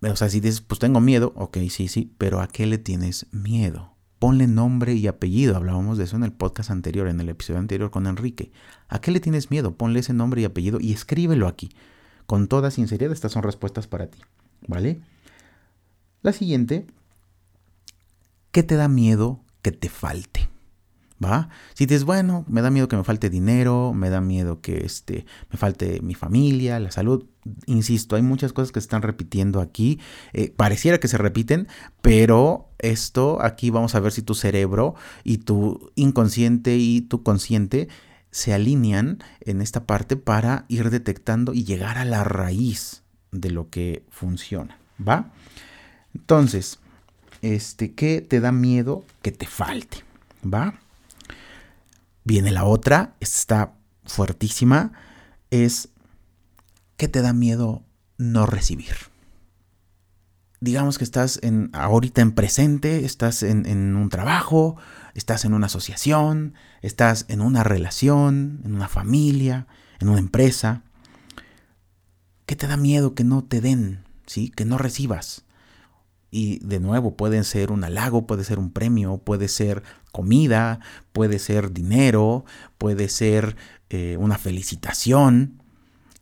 o 0.00 0.16
sea, 0.16 0.28
si 0.28 0.40
dices, 0.40 0.60
pues 0.60 0.80
tengo 0.80 1.00
miedo, 1.00 1.32
ok, 1.36 1.58
sí, 1.70 1.86
sí, 1.86 2.12
pero 2.18 2.40
¿a 2.40 2.48
qué 2.48 2.66
le 2.66 2.78
tienes 2.78 3.26
miedo? 3.30 3.94
Ponle 4.18 4.48
nombre 4.48 4.94
y 4.94 5.06
apellido, 5.06 5.54
hablábamos 5.56 5.96
de 5.96 6.04
eso 6.04 6.16
en 6.16 6.24
el 6.24 6.32
podcast 6.32 6.70
anterior, 6.70 7.06
en 7.06 7.20
el 7.20 7.28
episodio 7.28 7.60
anterior 7.60 7.92
con 7.92 8.08
Enrique. 8.08 8.50
¿A 8.88 9.00
qué 9.00 9.12
le 9.12 9.20
tienes 9.20 9.52
miedo? 9.52 9.76
Ponle 9.76 10.00
ese 10.00 10.12
nombre 10.12 10.42
y 10.42 10.44
apellido 10.44 10.80
y 10.80 10.92
escríbelo 10.92 11.46
aquí. 11.46 11.70
Con 12.26 12.48
toda 12.48 12.72
sinceridad, 12.72 13.12
estas 13.12 13.30
son 13.30 13.44
respuestas 13.44 13.86
para 13.86 14.08
ti, 14.08 14.18
¿vale? 14.66 15.00
La 16.22 16.32
siguiente 16.32 16.84
¿Qué 18.58 18.64
te 18.64 18.74
da 18.74 18.88
miedo 18.88 19.44
que 19.62 19.70
te 19.70 19.88
falte? 19.88 20.48
¿Va? 21.24 21.48
Si 21.74 21.86
dices, 21.86 22.02
bueno, 22.02 22.44
me 22.48 22.60
da 22.60 22.70
miedo 22.70 22.88
que 22.88 22.96
me 22.96 23.04
falte 23.04 23.30
dinero, 23.30 23.92
me 23.94 24.10
da 24.10 24.20
miedo 24.20 24.60
que 24.60 24.78
este, 24.78 25.26
me 25.48 25.56
falte 25.56 26.00
mi 26.02 26.16
familia, 26.16 26.80
la 26.80 26.90
salud. 26.90 27.24
Insisto, 27.66 28.16
hay 28.16 28.22
muchas 28.22 28.52
cosas 28.52 28.72
que 28.72 28.80
se 28.80 28.86
están 28.86 29.02
repitiendo 29.02 29.60
aquí. 29.60 30.00
Eh, 30.32 30.52
pareciera 30.56 30.98
que 30.98 31.06
se 31.06 31.18
repiten, 31.18 31.68
pero 32.02 32.68
esto 32.80 33.40
aquí 33.42 33.70
vamos 33.70 33.94
a 33.94 34.00
ver 34.00 34.10
si 34.10 34.22
tu 34.22 34.34
cerebro 34.34 34.96
y 35.22 35.38
tu 35.38 35.92
inconsciente 35.94 36.78
y 36.78 37.02
tu 37.02 37.22
consciente 37.22 37.86
se 38.32 38.54
alinean 38.54 39.22
en 39.40 39.62
esta 39.62 39.86
parte 39.86 40.16
para 40.16 40.64
ir 40.66 40.90
detectando 40.90 41.54
y 41.54 41.62
llegar 41.62 41.96
a 41.96 42.04
la 42.04 42.24
raíz 42.24 43.04
de 43.30 43.52
lo 43.52 43.70
que 43.70 44.04
funciona. 44.10 44.78
¿Va? 44.98 45.30
Entonces, 46.12 46.80
este, 47.42 47.94
¿qué 47.94 48.20
te 48.20 48.40
da 48.40 48.52
miedo 48.52 49.04
que 49.22 49.32
te 49.32 49.46
falte? 49.46 50.04
¿Va? 50.42 50.80
Viene 52.24 52.50
la 52.50 52.64
otra, 52.64 53.14
está 53.20 53.74
fuertísima, 54.04 54.92
es 55.50 55.88
¿qué 56.96 57.08
te 57.08 57.22
da 57.22 57.32
miedo 57.32 57.82
no 58.16 58.46
recibir? 58.46 58.94
Digamos 60.60 60.98
que 60.98 61.04
estás 61.04 61.38
en, 61.42 61.70
ahorita 61.72 62.20
en 62.20 62.32
presente, 62.32 63.04
estás 63.04 63.44
en, 63.44 63.64
en 63.66 63.94
un 63.94 64.08
trabajo, 64.08 64.76
estás 65.14 65.44
en 65.44 65.54
una 65.54 65.66
asociación, 65.66 66.54
estás 66.82 67.26
en 67.28 67.40
una 67.40 67.62
relación, 67.62 68.60
en 68.64 68.74
una 68.74 68.88
familia, 68.88 69.68
en 70.00 70.08
una 70.08 70.18
empresa. 70.18 70.82
¿Qué 72.46 72.56
te 72.56 72.66
da 72.66 72.76
miedo 72.76 73.14
que 73.14 73.24
no 73.24 73.44
te 73.44 73.60
den? 73.60 74.04
¿Sí? 74.26 74.50
Que 74.50 74.64
no 74.64 74.78
recibas. 74.78 75.44
Y 76.30 76.58
de 76.58 76.78
nuevo, 76.80 77.16
pueden 77.16 77.44
ser 77.44 77.72
un 77.72 77.84
halago, 77.84 78.26
puede 78.26 78.44
ser 78.44 78.58
un 78.58 78.70
premio, 78.70 79.18
puede 79.18 79.48
ser 79.48 79.82
comida, 80.12 80.80
puede 81.12 81.38
ser 81.38 81.72
dinero, 81.72 82.44
puede 82.76 83.08
ser 83.08 83.56
eh, 83.88 84.16
una 84.18 84.36
felicitación. 84.36 85.62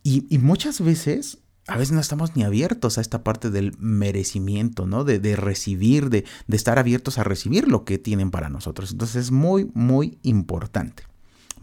Y, 0.03 0.37
muchas 0.37 0.79
veces, 0.79 1.39
a 1.67 1.75
veces 1.75 1.91
no 1.91 1.99
estamos 1.99 2.37
ni 2.37 2.43
abiertos 2.43 2.97
a 2.97 3.01
esta 3.01 3.25
parte 3.25 3.49
del 3.49 3.75
merecimiento, 3.77 4.87
¿no? 4.87 5.03
De, 5.03 5.35
recibir, 5.35 6.09
de, 6.09 6.23
de 6.47 6.55
estar 6.55 6.79
abiertos 6.79 7.17
a 7.17 7.25
recibir 7.25 7.67
lo 7.67 7.83
que 7.83 7.97
tienen 7.97 8.31
para 8.31 8.47
nosotros. 8.47 8.93
Entonces 8.93 9.25
es 9.25 9.31
muy, 9.31 9.69
muy 9.73 10.17
importante. 10.23 11.03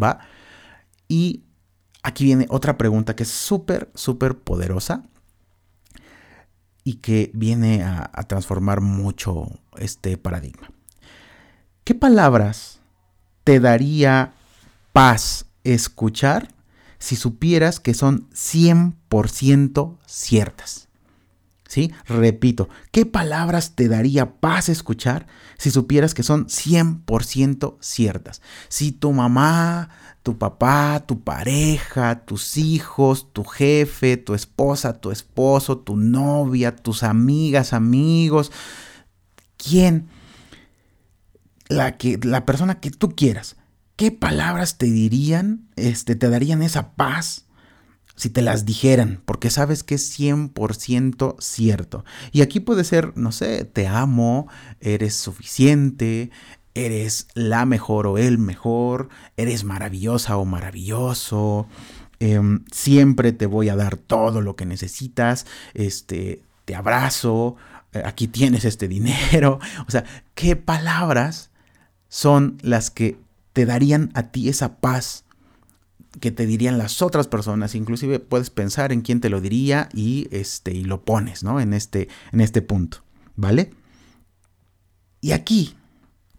¿Va? 0.02 0.18
Y 1.08 1.44
aquí 2.02 2.24
viene 2.24 2.46
otra 2.50 2.76
pregunta 2.76 3.16
que 3.16 3.22
es 3.22 3.30
súper, 3.30 3.90
súper 3.94 4.36
poderosa 4.36 5.08
y 6.84 6.96
que 6.96 7.30
viene 7.34 7.82
a, 7.82 8.10
transformar 8.28 8.82
mucho 8.82 9.48
este 9.78 10.18
paradigma. 10.18 10.70
¿Qué 11.82 11.94
palabras 11.94 12.80
te 13.42 13.58
daría 13.58 14.34
paz 14.92 15.46
escuchar 15.64 16.48
si 16.98 17.16
supieras 17.16 17.80
que 17.80 17.94
son 17.94 18.28
100% 18.30 19.98
ciertas? 20.06 20.88
¿Sí? 21.66 21.92
Repito, 22.06 22.68
¿qué 22.92 23.04
palabras 23.06 23.74
te 23.74 23.88
daría 23.88 24.36
paz 24.36 24.68
escuchar 24.68 25.26
si 25.58 25.70
supieras 25.70 26.14
que 26.14 26.22
son 26.22 26.46
100% 26.46 27.76
ciertas? 27.80 28.42
Si 28.68 28.92
tu 28.92 29.12
mamá, 29.12 29.88
tu 30.24 30.38
papá, 30.38 31.04
tu 31.06 31.20
pareja, 31.20 32.24
tus 32.24 32.56
hijos, 32.56 33.30
tu 33.34 33.44
jefe, 33.44 34.16
tu 34.16 34.34
esposa, 34.34 34.98
tu 34.98 35.10
esposo, 35.10 35.76
tu 35.76 35.98
novia, 35.98 36.74
tus 36.74 37.02
amigas, 37.02 37.74
amigos, 37.74 38.50
¿quién? 39.58 40.08
La, 41.68 41.98
que, 41.98 42.18
la 42.22 42.46
persona 42.46 42.80
que 42.80 42.90
tú 42.90 43.14
quieras, 43.14 43.56
¿qué 43.96 44.10
palabras 44.12 44.78
te 44.78 44.86
dirían, 44.86 45.68
este, 45.76 46.16
te 46.16 46.30
darían 46.30 46.62
esa 46.62 46.94
paz 46.94 47.44
si 48.16 48.30
te 48.30 48.40
las 48.40 48.64
dijeran, 48.64 49.20
porque 49.26 49.50
sabes 49.50 49.82
que 49.82 49.96
es 49.96 50.18
100% 50.18 51.36
cierto. 51.38 52.06
Y 52.32 52.40
aquí 52.40 52.60
puede 52.60 52.84
ser, 52.84 53.14
no 53.14 53.30
sé, 53.30 53.66
te 53.66 53.88
amo, 53.88 54.48
eres 54.80 55.16
suficiente, 55.16 56.30
eres 56.74 57.28
la 57.34 57.66
mejor 57.66 58.06
o 58.06 58.18
el 58.18 58.38
mejor, 58.38 59.08
eres 59.36 59.64
maravillosa 59.64 60.36
o 60.36 60.44
maravilloso, 60.44 61.68
em, 62.20 62.64
siempre 62.70 63.32
te 63.32 63.46
voy 63.46 63.68
a 63.68 63.76
dar 63.76 63.96
todo 63.96 64.40
lo 64.40 64.56
que 64.56 64.66
necesitas, 64.66 65.46
este, 65.72 66.42
te 66.64 66.74
abrazo, 66.74 67.56
eh, 67.92 68.02
aquí 68.04 68.28
tienes 68.28 68.64
este 68.64 68.88
dinero. 68.88 69.60
O 69.86 69.90
sea, 69.90 70.04
¿qué 70.34 70.56
palabras 70.56 71.50
son 72.08 72.58
las 72.62 72.90
que 72.90 73.18
te 73.52 73.66
darían 73.66 74.10
a 74.14 74.24
ti 74.24 74.48
esa 74.48 74.76
paz 74.76 75.24
que 76.20 76.30
te 76.30 76.46
dirían 76.46 76.78
las 76.78 77.02
otras 77.02 77.26
personas, 77.26 77.74
inclusive 77.74 78.20
puedes 78.20 78.50
pensar 78.50 78.92
en 78.92 79.00
quién 79.00 79.20
te 79.20 79.30
lo 79.30 79.40
diría 79.40 79.88
y 79.92 80.28
este 80.30 80.72
y 80.72 80.84
lo 80.84 81.04
pones, 81.04 81.42
¿no? 81.42 81.60
En 81.60 81.72
este 81.72 82.08
en 82.32 82.40
este 82.40 82.62
punto, 82.62 82.98
¿vale? 83.34 83.72
Y 85.20 85.32
aquí 85.32 85.74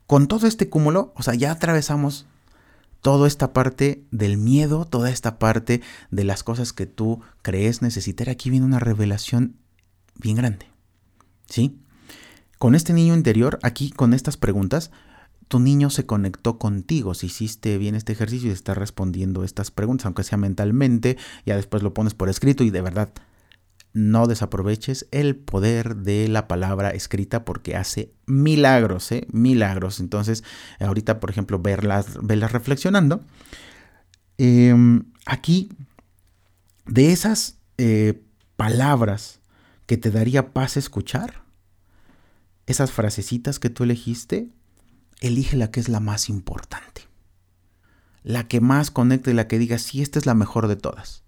con 0.08 0.28
todo 0.28 0.48
este 0.48 0.70
cúmulo, 0.70 1.14
o 1.16 1.24
sea, 1.24 1.34
ya 1.36 1.52
atravesamos 1.52 2.26
toda 3.02 3.28
esta 3.28 3.54
parte 3.54 4.04
del 4.12 4.38
miedo, 4.38 4.86
toda 4.86 5.10
esta 5.10 5.38
parte 5.38 5.82
de 6.10 6.24
las 6.24 6.44
cosas 6.44 6.74
que 6.74 6.86
tú 6.86 7.22
crees 7.42 7.82
necesitar. 7.82 8.30
Aquí 8.30 8.50
viene 8.50 8.66
una 8.66 8.80
revelación 8.80 9.58
bien 10.16 10.38
grande. 10.38 10.66
¿Sí? 11.48 11.78
Con 12.58 12.74
este 12.74 12.94
niño 12.94 13.14
interior, 13.14 13.60
aquí 13.62 13.92
con 13.92 14.14
estas 14.14 14.38
preguntas, 14.38 14.92
tu 15.48 15.60
niño 15.60 15.90
se 15.90 16.06
conectó 16.06 16.58
contigo, 16.58 17.14
si 17.14 17.28
hiciste 17.28 17.78
bien 17.78 17.94
este 17.94 18.14
ejercicio 18.14 18.50
y 18.50 18.54
está 18.54 18.74
respondiendo 18.74 19.44
estas 19.44 19.70
preguntas, 19.70 20.06
aunque 20.06 20.24
sea 20.24 20.38
mentalmente, 20.38 21.18
ya 21.46 21.56
después 21.56 21.84
lo 21.84 21.94
pones 21.94 22.16
por 22.16 22.30
escrito 22.30 22.64
y 22.64 22.72
de 22.72 22.82
verdad 22.82 23.14
no 23.96 24.28
desaproveches 24.28 25.08
el 25.12 25.38
poder 25.38 25.96
de 25.96 26.28
la 26.28 26.50
palabra 26.50 26.90
escrita 26.90 27.46
porque 27.46 27.78
hace 27.78 28.12
milagros, 28.26 29.10
¿eh? 29.14 29.26
milagros. 29.32 30.02
Entonces, 30.02 30.44
ahorita, 30.82 31.22
por 31.22 31.30
ejemplo, 31.30 31.60
verlas, 31.60 32.18
verlas 32.22 32.52
reflexionando. 32.52 33.24
Em, 34.38 35.06
aquí, 35.26 35.70
de 36.86 37.14
esas 37.14 37.58
eh, 37.78 38.22
palabras 38.58 39.40
que 39.86 39.96
te 39.96 40.12
daría 40.12 40.52
paz 40.52 40.76
escuchar, 40.76 41.46
esas 42.66 42.92
frasecitas 42.92 43.60
que 43.60 43.70
tú 43.70 43.86
elegiste, 43.86 44.50
elige 45.22 45.56
la 45.56 45.72
que 45.72 45.80
es 45.80 45.88
la 45.88 46.02
más 46.02 46.28
importante. 46.28 47.04
La 48.24 48.46
que 48.50 48.60
más 48.60 48.92
conecte, 48.92 49.34
la 49.34 49.48
que 49.48 49.58
diga, 49.58 49.78
sí, 49.78 50.02
esta 50.02 50.20
es 50.20 50.26
la 50.26 50.34
mejor 50.34 50.68
de 50.68 50.76
todas. 50.76 51.24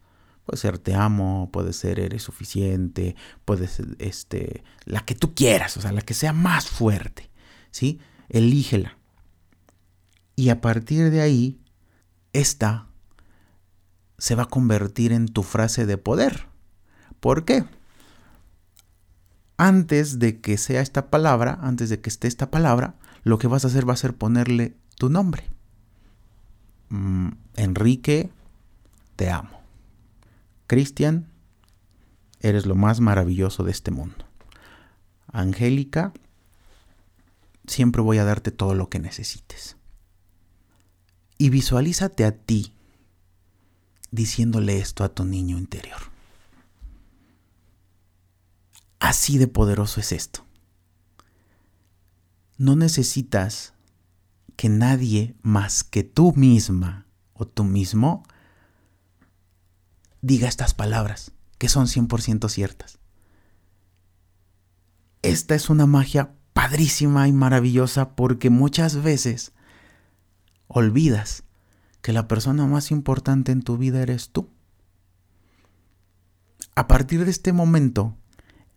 Puede 0.47 0.61
ser 0.61 0.79
te 0.79 0.95
amo, 0.95 1.49
puede 1.51 1.73
ser 1.73 1.99
eres 1.99 2.23
suficiente, 2.23 3.17
puede 3.43 3.67
ser 3.67 3.97
este, 3.99 4.63
la 4.85 5.01
que 5.01 5.13
tú 5.13 5.35
quieras, 5.35 5.75
o 5.75 5.81
sea, 5.81 5.91
la 5.91 6.01
que 6.01 6.13
sea 6.13 6.31
más 6.31 6.69
fuerte, 6.69 7.29
¿sí? 7.69 7.99
Elígela. 8.29 8.97
Y 10.37 10.47
a 10.47 10.61
partir 10.61 11.11
de 11.11 11.19
ahí, 11.19 11.59
esta 12.31 12.87
se 14.17 14.35
va 14.35 14.43
a 14.43 14.49
convertir 14.49 15.11
en 15.11 15.27
tu 15.27 15.43
frase 15.43 15.85
de 15.85 15.97
poder. 15.97 16.47
¿Por 17.19 17.43
qué? 17.43 17.65
Antes 19.57 20.17
de 20.17 20.39
que 20.39 20.57
sea 20.57 20.79
esta 20.79 21.09
palabra, 21.09 21.59
antes 21.61 21.89
de 21.89 21.99
que 21.99 22.09
esté 22.09 22.29
esta 22.29 22.49
palabra, 22.49 22.95
lo 23.23 23.37
que 23.37 23.47
vas 23.47 23.65
a 23.65 23.67
hacer 23.67 23.87
va 23.87 23.95
a 23.95 23.97
ser 23.97 24.15
ponerle 24.15 24.77
tu 24.95 25.09
nombre. 25.09 25.43
Mm, 26.87 27.31
Enrique, 27.57 28.31
te 29.17 29.29
amo. 29.29 29.56
Cristian, 30.67 31.31
eres 32.39 32.65
lo 32.65 32.75
más 32.75 32.99
maravilloso 32.99 33.63
de 33.63 33.71
este 33.71 33.91
mundo. 33.91 34.25
Angélica, 35.31 36.13
siempre 37.65 38.01
voy 38.01 38.17
a 38.17 38.25
darte 38.25 38.51
todo 38.51 38.75
lo 38.75 38.89
que 38.89 38.99
necesites. 38.99 39.77
Y 41.37 41.49
visualízate 41.49 42.25
a 42.25 42.31
ti 42.31 42.73
diciéndole 44.11 44.77
esto 44.79 45.03
a 45.03 45.09
tu 45.09 45.25
niño 45.25 45.57
interior. 45.57 45.99
Así 48.99 49.37
de 49.37 49.47
poderoso 49.47 49.99
es 49.99 50.11
esto. 50.11 50.45
No 52.57 52.75
necesitas 52.75 53.73
que 54.55 54.69
nadie 54.69 55.35
más 55.43 55.83
que 55.83 56.03
tú 56.03 56.33
misma 56.35 57.05
o 57.33 57.45
tú 57.45 57.63
mismo 57.63 58.23
diga 60.21 60.47
estas 60.47 60.73
palabras, 60.73 61.31
que 61.57 61.69
son 61.69 61.87
100% 61.87 62.49
ciertas. 62.49 62.99
Esta 65.21 65.55
es 65.55 65.69
una 65.69 65.85
magia 65.85 66.33
padrísima 66.53 67.27
y 67.27 67.33
maravillosa 67.33 68.15
porque 68.15 68.49
muchas 68.49 69.01
veces 69.01 69.51
olvidas 70.67 71.43
que 72.01 72.13
la 72.13 72.27
persona 72.27 72.65
más 72.67 72.91
importante 72.91 73.51
en 73.51 73.61
tu 73.61 73.77
vida 73.77 74.01
eres 74.01 74.29
tú. 74.29 74.49
A 76.75 76.87
partir 76.87 77.25
de 77.25 77.31
este 77.31 77.53
momento, 77.53 78.15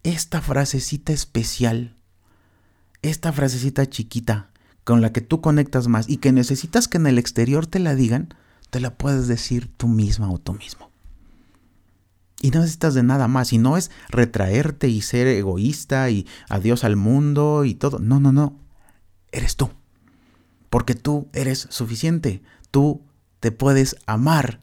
esta 0.03 0.41
frasecita 0.41 1.13
especial 1.13 1.97
esta 3.03 3.33
frasecita 3.33 3.89
chiquita 3.89 4.51
con 4.85 5.01
la 5.01 5.13
que 5.13 5.21
tú 5.21 5.41
conectas 5.41 5.89
más 5.89 6.09
y 6.09 6.19
que 6.19 6.33
necesitas 6.33 6.89
que 6.89 6.99
en 6.99 7.07
el 7.07 7.19
exterior 7.19 7.67
te 7.67 7.79
la 7.79 7.95
digan, 7.95 8.35
te 8.71 8.81
la 8.81 8.97
puedes 8.97 9.27
decir 9.27 9.71
tú 9.77 9.89
misma 9.89 10.31
o 10.31 10.39
tú 10.39 10.53
mismo. 10.55 10.90
Y 12.41 12.51
no 12.51 12.61
necesitas 12.61 12.95
de 12.95 13.03
nada 13.03 13.29
más. 13.29 13.53
Y 13.53 13.59
no 13.59 13.77
es 13.77 13.91
retraerte 14.09 14.89
y 14.89 15.03
ser 15.03 15.27
egoísta 15.27 16.11
y 16.11 16.27
adiós 16.49 16.85
al 16.85 16.97
mundo 16.97 17.65
y 17.65 17.75
todo. 17.75 17.99
No, 17.99 18.21
no, 18.21 18.33
no. 18.33 18.57
Eres 19.33 19.57
tú. 19.57 19.71
Porque 20.71 20.95
tú 20.95 21.29
eres 21.33 21.67
suficiente. 21.71 22.43
Tú 22.71 23.03
te 23.41 23.53
puedes 23.53 23.97
amar. 24.07 24.61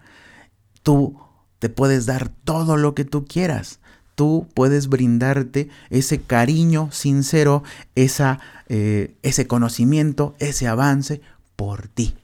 Tú 0.84 1.20
te 1.60 1.70
puedes 1.70 2.06
dar 2.06 2.30
todo 2.30 2.78
lo 2.78 2.96
que 2.96 3.06
tú 3.06 3.26
quieras 3.26 3.80
tú 4.18 4.48
puedes 4.56 4.90
brindarte 4.90 5.70
ese 5.92 6.20
cariño 6.20 6.90
sincero, 6.92 7.62
esa, 7.94 8.40
eh, 8.68 9.16
ese 9.22 9.46
conocimiento, 9.46 10.36
ese 10.40 10.68
avance 10.68 11.22
por 11.56 11.88
ti. 11.88 12.16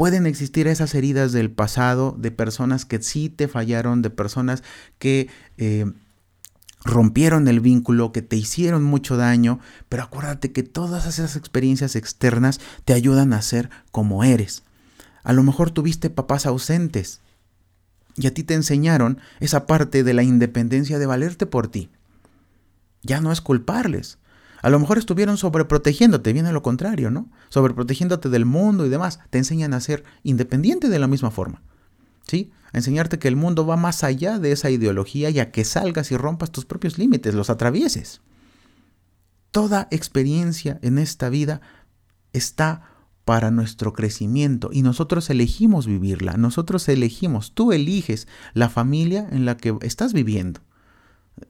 Pueden 0.00 0.24
existir 0.24 0.66
esas 0.66 0.94
heridas 0.94 1.30
del 1.32 1.50
pasado 1.50 2.16
de 2.18 2.30
personas 2.30 2.86
que 2.86 3.02
sí 3.02 3.28
te 3.28 3.48
fallaron, 3.48 4.00
de 4.00 4.08
personas 4.08 4.62
que 4.98 5.28
eh, 5.58 5.84
rompieron 6.82 7.46
el 7.48 7.60
vínculo, 7.60 8.10
que 8.10 8.22
te 8.22 8.36
hicieron 8.36 8.82
mucho 8.82 9.18
daño, 9.18 9.60
pero 9.90 10.04
acuérdate 10.04 10.52
que 10.52 10.62
todas 10.62 11.04
esas 11.04 11.36
experiencias 11.36 11.96
externas 11.96 12.60
te 12.86 12.94
ayudan 12.94 13.34
a 13.34 13.42
ser 13.42 13.68
como 13.90 14.24
eres. 14.24 14.62
A 15.22 15.34
lo 15.34 15.42
mejor 15.42 15.70
tuviste 15.70 16.08
papás 16.08 16.46
ausentes, 16.46 17.20
y 18.16 18.26
a 18.26 18.32
ti 18.32 18.42
te 18.42 18.54
enseñaron 18.54 19.18
esa 19.38 19.66
parte 19.66 20.02
de 20.02 20.14
la 20.14 20.22
independencia 20.22 20.98
de 20.98 21.04
valerte 21.04 21.44
por 21.44 21.68
ti. 21.68 21.90
Ya 23.02 23.20
no 23.20 23.32
es 23.32 23.42
culparles. 23.42 24.16
A 24.62 24.70
lo 24.70 24.78
mejor 24.78 24.98
estuvieron 24.98 25.36
sobreprotegiéndote, 25.36 26.32
viene 26.32 26.52
lo 26.52 26.62
contrario, 26.62 27.10
¿no? 27.10 27.30
Sobreprotegiéndote 27.48 28.28
del 28.28 28.44
mundo 28.44 28.84
y 28.84 28.88
demás. 28.88 29.20
Te 29.30 29.38
enseñan 29.38 29.74
a 29.74 29.80
ser 29.80 30.04
independiente 30.22 30.88
de 30.88 30.98
la 30.98 31.06
misma 31.06 31.30
forma. 31.30 31.62
¿Sí? 32.26 32.52
A 32.72 32.78
enseñarte 32.78 33.18
que 33.18 33.28
el 33.28 33.36
mundo 33.36 33.66
va 33.66 33.76
más 33.76 34.04
allá 34.04 34.38
de 34.38 34.52
esa 34.52 34.70
ideología 34.70 35.30
y 35.30 35.40
a 35.40 35.50
que 35.50 35.64
salgas 35.64 36.12
y 36.12 36.16
rompas 36.16 36.50
tus 36.50 36.66
propios 36.66 36.98
límites, 36.98 37.34
los 37.34 37.50
atravieses. 37.50 38.20
Toda 39.50 39.88
experiencia 39.90 40.78
en 40.82 40.98
esta 40.98 41.28
vida 41.28 41.60
está 42.32 42.82
para 43.24 43.50
nuestro 43.50 43.92
crecimiento 43.92 44.70
y 44.72 44.82
nosotros 44.82 45.30
elegimos 45.30 45.86
vivirla, 45.86 46.36
nosotros 46.36 46.88
elegimos, 46.88 47.52
tú 47.52 47.72
eliges 47.72 48.28
la 48.54 48.68
familia 48.68 49.28
en 49.30 49.44
la 49.44 49.56
que 49.56 49.76
estás 49.82 50.12
viviendo. 50.12 50.60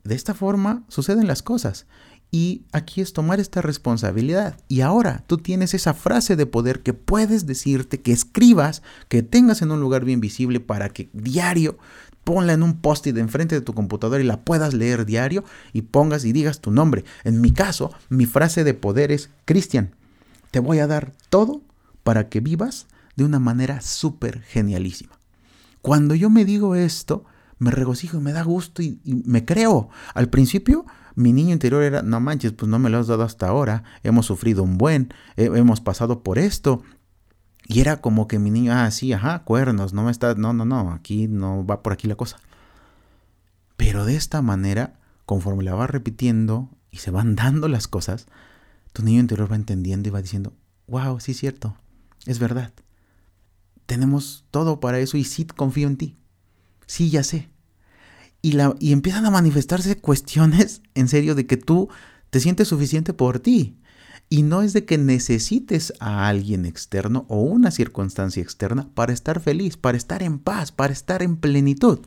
De 0.04 0.14
esta 0.14 0.34
forma 0.34 0.84
suceden 0.88 1.26
las 1.26 1.42
cosas 1.42 1.86
Y 2.30 2.62
aquí 2.72 3.00
es 3.00 3.12
tomar 3.12 3.40
esta 3.40 3.60
responsabilidad. 3.60 4.58
Y 4.68 4.82
ahora 4.82 5.24
tú 5.26 5.38
tienes 5.38 5.74
esa 5.74 5.94
frase 5.94 6.36
de 6.36 6.46
poder 6.46 6.80
que 6.82 6.94
puedes 6.94 7.46
decirte, 7.46 8.00
que 8.00 8.12
escribas, 8.12 8.82
que 9.08 9.22
tengas 9.22 9.62
en 9.62 9.72
un 9.72 9.80
lugar 9.80 10.04
bien 10.04 10.20
visible 10.20 10.60
para 10.60 10.90
que 10.90 11.10
diario 11.12 11.78
ponla 12.24 12.52
en 12.52 12.62
un 12.62 12.80
post-it 12.80 13.16
enfrente 13.16 13.54
de 13.54 13.60
tu 13.60 13.74
computadora 13.74 14.22
y 14.22 14.26
la 14.26 14.44
puedas 14.44 14.74
leer 14.74 15.06
diario 15.06 15.44
y 15.72 15.82
pongas 15.82 16.24
y 16.24 16.32
digas 16.32 16.60
tu 16.60 16.70
nombre. 16.70 17.04
En 17.24 17.40
mi 17.40 17.52
caso, 17.52 17.92
mi 18.08 18.26
frase 18.26 18.62
de 18.62 18.74
poder 18.74 19.10
es, 19.10 19.30
Cristian, 19.44 19.94
te 20.50 20.60
voy 20.60 20.78
a 20.78 20.86
dar 20.86 21.12
todo 21.28 21.62
para 22.02 22.28
que 22.28 22.40
vivas 22.40 22.86
de 23.16 23.24
una 23.24 23.38
manera 23.38 23.80
súper 23.80 24.42
genialísima. 24.42 25.18
Cuando 25.82 26.14
yo 26.14 26.30
me 26.30 26.44
digo 26.44 26.74
esto, 26.74 27.24
me 27.58 27.70
regocijo 27.70 28.18
y 28.18 28.20
me 28.20 28.32
da 28.32 28.42
gusto 28.42 28.82
y, 28.82 29.00
me 29.04 29.44
creo. 29.44 29.88
Al 30.14 30.28
principio, 30.28 30.86
mi 31.14 31.32
niño 31.32 31.52
interior 31.52 31.82
era, 31.82 32.02
no 32.02 32.20
manches, 32.20 32.52
pues 32.52 32.68
no 32.68 32.78
me 32.78 32.90
lo 32.90 32.98
has 32.98 33.06
dado 33.06 33.22
hasta 33.22 33.48
ahora, 33.48 33.84
hemos 34.02 34.26
sufrido 34.26 34.62
un 34.62 34.78
buen, 34.78 35.12
hemos 35.36 35.80
pasado 35.80 36.22
por 36.22 36.38
esto. 36.38 36.82
Y 37.66 37.80
era 37.80 38.00
como 38.00 38.26
que 38.26 38.38
mi 38.38 38.50
niño, 38.50 38.72
ah, 38.72 38.90
sí, 38.90 39.12
ajá, 39.12 39.44
cuernos, 39.44 39.92
no 39.92 40.02
me 40.02 40.10
está, 40.10 40.34
no, 40.34 40.52
no, 40.52 40.64
no, 40.64 40.92
aquí 40.92 41.28
no 41.28 41.64
va 41.64 41.82
por 41.82 41.92
aquí 41.92 42.08
la 42.08 42.16
cosa. 42.16 42.38
Pero 43.76 44.04
de 44.04 44.16
esta 44.16 44.42
manera, 44.42 44.98
conforme 45.24 45.64
la 45.64 45.74
va 45.74 45.86
repitiendo 45.86 46.68
y 46.90 46.98
se 46.98 47.10
van 47.10 47.36
dando 47.36 47.68
las 47.68 47.86
cosas, 47.86 48.26
tu 48.92 49.02
niño 49.02 49.20
interior 49.20 49.50
va 49.50 49.56
entendiendo 49.56 50.08
y 50.08 50.12
va 50.12 50.22
diciendo, 50.22 50.52
wow, 50.88 51.20
sí 51.20 51.32
es 51.32 51.38
cierto, 51.38 51.76
es 52.26 52.38
verdad. 52.38 52.72
Tenemos 53.86 54.44
todo 54.50 54.80
para 54.80 54.98
eso 54.98 55.16
y 55.16 55.24
sí 55.24 55.44
confío 55.44 55.86
en 55.86 55.96
ti. 55.96 56.16
Sí, 56.86 57.10
ya 57.10 57.22
sé. 57.22 57.49
Y, 58.42 58.52
la, 58.52 58.74
y 58.78 58.92
empiezan 58.92 59.26
a 59.26 59.30
manifestarse 59.30 59.96
cuestiones, 59.98 60.82
en 60.94 61.08
serio, 61.08 61.34
de 61.34 61.46
que 61.46 61.56
tú 61.56 61.88
te 62.30 62.40
sientes 62.40 62.68
suficiente 62.68 63.12
por 63.12 63.40
ti. 63.40 63.76
Y 64.28 64.42
no 64.42 64.62
es 64.62 64.72
de 64.72 64.84
que 64.84 64.96
necesites 64.96 65.92
a 65.98 66.28
alguien 66.28 66.64
externo 66.64 67.26
o 67.28 67.40
una 67.40 67.72
circunstancia 67.72 68.42
externa 68.42 68.88
para 68.94 69.12
estar 69.12 69.40
feliz, 69.40 69.76
para 69.76 69.96
estar 69.96 70.22
en 70.22 70.38
paz, 70.38 70.70
para 70.70 70.92
estar 70.92 71.22
en 71.22 71.36
plenitud. 71.36 71.98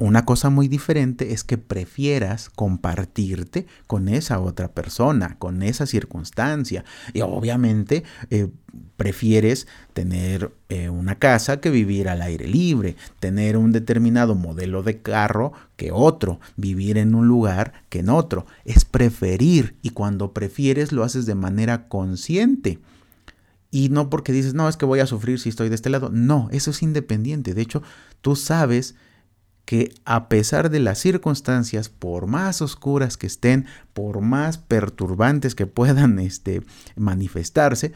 Una 0.00 0.24
cosa 0.24 0.50
muy 0.50 0.66
diferente 0.66 1.32
es 1.32 1.44
que 1.44 1.56
prefieras 1.56 2.50
compartirte 2.50 3.66
con 3.86 4.08
esa 4.08 4.40
otra 4.40 4.72
persona, 4.72 5.36
con 5.38 5.62
esa 5.62 5.86
circunstancia. 5.86 6.84
Y 7.12 7.20
obviamente 7.20 8.02
eh, 8.28 8.48
prefieres 8.96 9.68
tener 9.92 10.50
eh, 10.68 10.88
una 10.88 11.20
casa 11.20 11.60
que 11.60 11.70
vivir 11.70 12.08
al 12.08 12.22
aire 12.22 12.48
libre, 12.48 12.96
tener 13.20 13.56
un 13.56 13.70
determinado 13.70 14.34
modelo 14.34 14.82
de 14.82 15.00
carro 15.00 15.52
que 15.76 15.92
otro, 15.92 16.40
vivir 16.56 16.98
en 16.98 17.14
un 17.14 17.28
lugar 17.28 17.72
que 17.88 18.00
en 18.00 18.08
otro. 18.08 18.46
Es 18.64 18.84
preferir 18.84 19.76
y 19.80 19.90
cuando 19.90 20.32
prefieres 20.32 20.90
lo 20.90 21.04
haces 21.04 21.24
de 21.24 21.36
manera 21.36 21.86
consciente. 21.86 22.80
Y 23.70 23.90
no 23.90 24.10
porque 24.10 24.32
dices, 24.32 24.54
no, 24.54 24.68
es 24.68 24.76
que 24.76 24.86
voy 24.86 24.98
a 24.98 25.06
sufrir 25.06 25.38
si 25.38 25.50
estoy 25.50 25.68
de 25.68 25.76
este 25.76 25.90
lado. 25.90 26.10
No, 26.10 26.48
eso 26.50 26.72
es 26.72 26.82
independiente. 26.82 27.54
De 27.54 27.62
hecho, 27.62 27.82
tú 28.22 28.34
sabes 28.34 28.96
que 29.64 29.94
a 30.04 30.28
pesar 30.28 30.70
de 30.70 30.80
las 30.80 30.98
circunstancias, 30.98 31.88
por 31.88 32.26
más 32.26 32.60
oscuras 32.60 33.16
que 33.16 33.26
estén, 33.26 33.66
por 33.92 34.20
más 34.20 34.58
perturbantes 34.58 35.54
que 35.54 35.66
puedan 35.66 36.18
este, 36.18 36.62
manifestarse, 36.96 37.92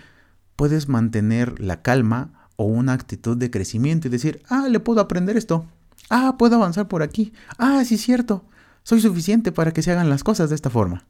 puedes 0.57 0.89
mantener 0.89 1.61
la 1.61 1.83
calma 1.83 2.49
o 2.57 2.65
una 2.65 2.93
actitud 2.93 3.37
de 3.37 3.51
crecimiento 3.51 4.09
y 4.09 4.11
decir, 4.11 4.43
ah, 4.49 4.67
le 4.69 4.81
puedo 4.81 5.01
aprender 5.01 5.37
esto, 5.37 5.67
ah, 6.11 6.37
puedo 6.39 6.57
avanzar 6.57 6.89
por 6.89 7.03
aquí, 7.03 7.33
ah, 7.59 7.85
sí 7.85 7.95
es 7.95 8.03
cierto, 8.03 8.45
soy 8.83 9.01
suficiente 9.01 9.53
para 9.53 9.73
que 9.73 9.83
se 9.83 9.93
hagan 9.93 10.11
las 10.11 10.25
cosas 10.25 10.49
de 10.49 10.57
esta 10.57 10.71
forma. 10.71 11.07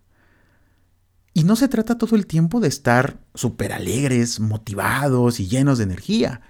Y 1.32 1.44
no 1.44 1.54
se 1.54 1.68
trata 1.68 1.96
todo 1.96 2.16
el 2.16 2.26
tiempo 2.26 2.58
de 2.58 2.66
estar 2.66 3.20
súper 3.34 3.72
alegres, 3.72 4.40
motivados 4.40 5.38
y 5.38 5.46
llenos 5.46 5.78
de 5.78 5.84
energía. 5.84 6.40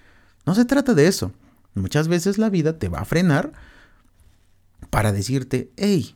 No 0.47 0.55
se 0.55 0.65
trata 0.65 0.95
de 0.95 1.07
eso. 1.07 1.33
Muchas 1.75 2.09
veces 2.09 2.39
la 2.39 2.49
vida 2.49 2.79
te 2.79 2.89
va 2.89 3.01
a 3.01 3.05
frenar 3.05 3.53
para 4.91 5.13
decirte, 5.13 5.71
hey, 5.77 6.15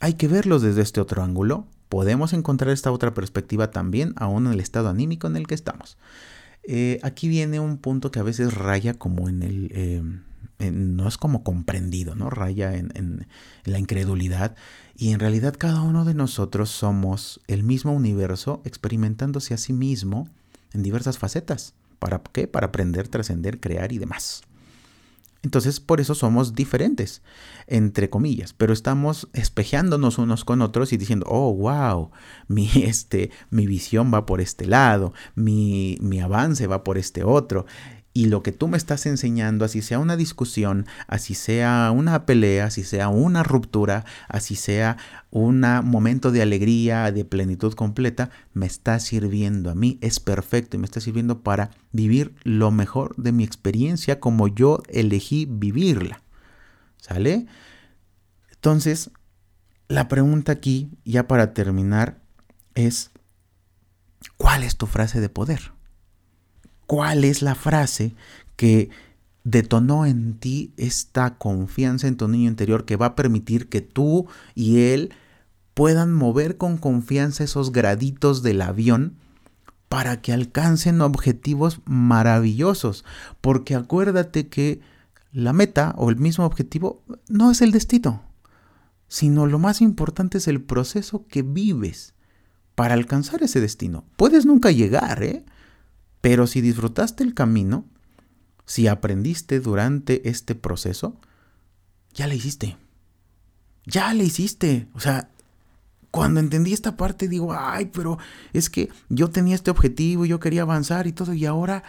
hay 0.00 0.14
que 0.14 0.28
verlos 0.28 0.62
desde 0.62 0.82
este 0.82 1.00
otro 1.00 1.22
ángulo. 1.22 1.66
Podemos 1.88 2.32
encontrar 2.32 2.72
esta 2.72 2.90
otra 2.90 3.14
perspectiva 3.14 3.70
también, 3.70 4.14
aún 4.16 4.46
en 4.46 4.54
el 4.54 4.60
estado 4.60 4.88
anímico 4.88 5.26
en 5.26 5.36
el 5.36 5.46
que 5.46 5.54
estamos. 5.54 5.98
Eh, 6.64 7.00
aquí 7.02 7.28
viene 7.28 7.60
un 7.60 7.78
punto 7.78 8.10
que 8.10 8.20
a 8.20 8.24
veces 8.24 8.54
raya 8.54 8.94
como 8.94 9.28
en 9.28 9.42
el... 9.42 9.70
Eh, 9.74 10.02
no 10.70 11.08
es 11.08 11.18
como 11.18 11.42
comprendido, 11.42 12.14
¿no? 12.14 12.30
Raya 12.30 12.76
en, 12.76 13.26
la 13.64 13.78
incredulidad. 13.78 14.54
Y 14.96 15.12
en 15.12 15.18
realidad 15.18 15.56
cada 15.58 15.82
uno 15.82 16.04
de 16.04 16.14
nosotros 16.14 16.70
somos 16.70 17.40
el 17.48 17.64
mismo 17.64 17.92
universo 17.92 18.62
experimentándose 18.64 19.54
a 19.54 19.58
sí 19.58 19.72
mismo 19.72 20.28
en 20.72 20.82
diversas 20.82 21.18
facetas. 21.18 21.74
¿Para 21.98 22.22
qué? 22.32 22.46
Para 22.46 22.68
aprender, 22.68 23.08
trascender, 23.08 23.58
crear 23.58 23.92
y 23.92 23.98
demás. 23.98 24.42
Entonces, 25.42 25.80
por 25.80 26.00
eso 26.00 26.14
somos 26.14 26.54
diferentes, 26.54 27.20
entre 27.66 28.08
comillas, 28.08 28.52
pero 28.52 28.72
estamos 28.72 29.28
espejeándonos 29.32 30.18
unos 30.18 30.44
con 30.44 30.62
otros 30.62 30.92
y 30.92 30.96
diciendo, 30.96 31.26
oh, 31.28 31.52
wow, 31.52 32.12
mi, 32.46 32.70
este, 32.84 33.30
mi 33.50 33.66
visión 33.66 34.12
va 34.14 34.24
por 34.24 34.40
este 34.40 34.66
lado, 34.66 35.12
mi, 35.34 35.98
mi 36.00 36.20
avance 36.20 36.66
va 36.68 36.84
por 36.84 36.96
este 36.96 37.24
otro. 37.24 37.66
Y 38.14 38.26
lo 38.26 38.42
que 38.42 38.52
tú 38.52 38.68
me 38.68 38.76
estás 38.76 39.06
enseñando, 39.06 39.64
así 39.64 39.80
sea 39.80 39.98
una 39.98 40.16
discusión, 40.16 40.86
así 41.06 41.34
sea 41.34 41.90
una 41.94 42.26
pelea, 42.26 42.66
así 42.66 42.84
sea 42.84 43.08
una 43.08 43.42
ruptura, 43.42 44.04
así 44.28 44.54
sea 44.54 44.98
un 45.30 45.60
momento 45.84 46.30
de 46.30 46.42
alegría, 46.42 47.10
de 47.10 47.24
plenitud 47.24 47.72
completa, 47.72 48.28
me 48.52 48.66
está 48.66 49.00
sirviendo 49.00 49.70
a 49.70 49.74
mí, 49.74 49.98
es 50.02 50.20
perfecto 50.20 50.76
y 50.76 50.80
me 50.80 50.84
está 50.84 51.00
sirviendo 51.00 51.40
para 51.42 51.70
vivir 51.90 52.34
lo 52.42 52.70
mejor 52.70 53.16
de 53.16 53.32
mi 53.32 53.44
experiencia 53.44 54.20
como 54.20 54.46
yo 54.46 54.82
elegí 54.88 55.46
vivirla. 55.48 56.20
¿Sale? 56.98 57.46
Entonces, 58.52 59.10
la 59.88 60.08
pregunta 60.08 60.52
aquí, 60.52 60.90
ya 61.04 61.26
para 61.26 61.54
terminar, 61.54 62.20
es, 62.74 63.10
¿cuál 64.36 64.64
es 64.64 64.76
tu 64.76 64.86
frase 64.86 65.20
de 65.20 65.28
poder? 65.30 65.71
Cuál 66.86 67.24
es 67.24 67.42
la 67.42 67.54
frase 67.54 68.14
que 68.56 68.90
detonó 69.44 70.06
en 70.06 70.34
ti 70.34 70.72
esta 70.76 71.36
confianza 71.36 72.06
en 72.06 72.16
tu 72.16 72.28
niño 72.28 72.48
interior 72.48 72.84
que 72.84 72.96
va 72.96 73.06
a 73.06 73.16
permitir 73.16 73.68
que 73.68 73.80
tú 73.80 74.26
y 74.54 74.80
él 74.80 75.12
puedan 75.74 76.12
mover 76.12 76.56
con 76.56 76.76
confianza 76.76 77.44
esos 77.44 77.72
graditos 77.72 78.42
del 78.42 78.62
avión 78.62 79.16
para 79.88 80.22
que 80.22 80.32
alcancen 80.32 81.00
objetivos 81.00 81.80
maravillosos. 81.84 83.04
Porque 83.40 83.74
acuérdate 83.74 84.48
que 84.48 84.80
la 85.32 85.52
meta 85.52 85.94
o 85.96 86.10
el 86.10 86.16
mismo 86.16 86.44
objetivo 86.44 87.02
no 87.28 87.50
es 87.50 87.62
el 87.62 87.72
destino, 87.72 88.22
sino 89.08 89.46
lo 89.46 89.58
más 89.58 89.80
importante 89.80 90.38
es 90.38 90.48
el 90.48 90.62
proceso 90.62 91.26
que 91.26 91.42
vives 91.42 92.14
para 92.74 92.94
alcanzar 92.94 93.42
ese 93.42 93.60
destino. 93.60 94.04
Puedes 94.16 94.46
nunca 94.46 94.70
llegar, 94.70 95.22
¿eh? 95.22 95.44
Pero 96.22 96.46
si 96.46 96.62
disfrutaste 96.62 97.22
el 97.24 97.34
camino, 97.34 97.84
si 98.64 98.86
aprendiste 98.86 99.60
durante 99.60 100.30
este 100.30 100.54
proceso, 100.54 101.20
ya 102.14 102.26
le 102.26 102.36
hiciste. 102.36 102.78
Ya 103.84 104.14
le 104.14 104.24
hiciste. 104.24 104.88
O 104.94 105.00
sea, 105.00 105.28
cuando 106.12 106.40
entendí 106.40 106.72
esta 106.72 106.96
parte 106.96 107.26
digo, 107.26 107.52
ay, 107.52 107.90
pero 107.92 108.18
es 108.52 108.70
que 108.70 108.88
yo 109.08 109.30
tenía 109.30 109.56
este 109.56 109.70
objetivo, 109.70 110.24
yo 110.24 110.40
quería 110.40 110.62
avanzar 110.62 111.06
y 111.06 111.12
todo, 111.12 111.34
y 111.34 111.44
ahora 111.44 111.82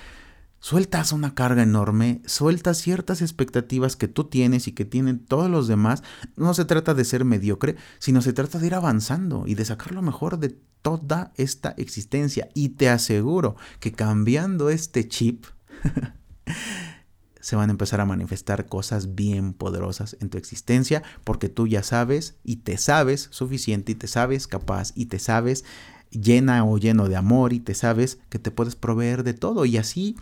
sueltas 0.64 1.12
una 1.12 1.36
carga 1.36 1.62
enorme, 1.62 2.22
sueltas 2.26 2.78
ciertas 2.78 3.22
expectativas 3.22 3.98
que 3.98 4.08
tú 4.08 4.24
tienes 4.24 4.70
y 4.70 4.72
que 4.72 4.86
tienen 4.86 5.20
todos 5.20 5.50
los 5.50 5.68
demás. 5.68 6.04
No 6.38 6.54
se 6.54 6.64
trata 6.64 6.94
de 6.94 7.04
ser 7.04 7.26
mediocre, 7.26 7.76
sino 8.00 8.22
se 8.22 8.32
trata 8.32 8.60
de 8.60 8.68
ir 8.68 8.74
avanzando 8.74 9.44
y 9.46 9.56
de 9.56 9.66
sacar 9.66 9.92
lo 9.92 10.02
mejor 10.02 10.40
de 10.40 10.58
toda 10.82 11.34
esta 11.36 11.72
existencia. 11.72 12.48
Y 12.54 12.70
te 12.70 12.88
aseguro 12.88 13.58
que 13.82 13.92
cambiando 13.92 14.70
este 14.70 15.06
chip, 15.06 15.48
se 17.42 17.58
van 17.58 17.70
a 17.70 17.74
empezar 17.74 18.00
a 18.00 18.06
manifestar 18.06 18.66
cosas 18.68 19.16
bien 19.16 19.52
poderosas 19.52 20.16
en 20.22 20.30
tu 20.30 20.38
existencia, 20.38 21.04
porque 21.26 21.50
tú 21.50 21.68
ya 21.68 21.84
sabes 21.84 22.38
y 22.42 22.58
te 22.58 22.78
sabes 22.78 23.28
suficiente 23.32 23.92
y 23.92 23.96
te 23.96 24.08
sabes 24.08 24.48
capaz 24.48 24.94
y 24.96 25.08
te 25.08 25.20
sabes 25.20 25.66
llena 26.10 26.64
o 26.64 26.78
lleno 26.78 27.10
de 27.10 27.18
amor 27.18 27.52
y 27.52 27.60
te 27.60 27.76
sabes 27.76 28.20
que 28.30 28.40
te 28.40 28.50
puedes 28.50 28.78
proveer 28.78 29.24
de 29.24 29.34
todo 29.34 29.66
y 29.66 29.76
así 29.76 30.16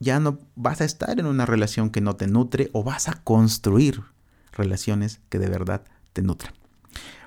ya 0.00 0.18
no 0.18 0.38
vas 0.56 0.80
a 0.80 0.84
estar 0.84 1.20
en 1.20 1.26
una 1.26 1.46
relación 1.46 1.90
que 1.90 2.00
no 2.00 2.16
te 2.16 2.26
nutre 2.26 2.70
o 2.72 2.82
vas 2.82 3.08
a 3.08 3.22
construir 3.22 4.02
relaciones 4.52 5.20
que 5.28 5.38
de 5.38 5.48
verdad 5.48 5.84
te 6.12 6.22
nutran. 6.22 6.54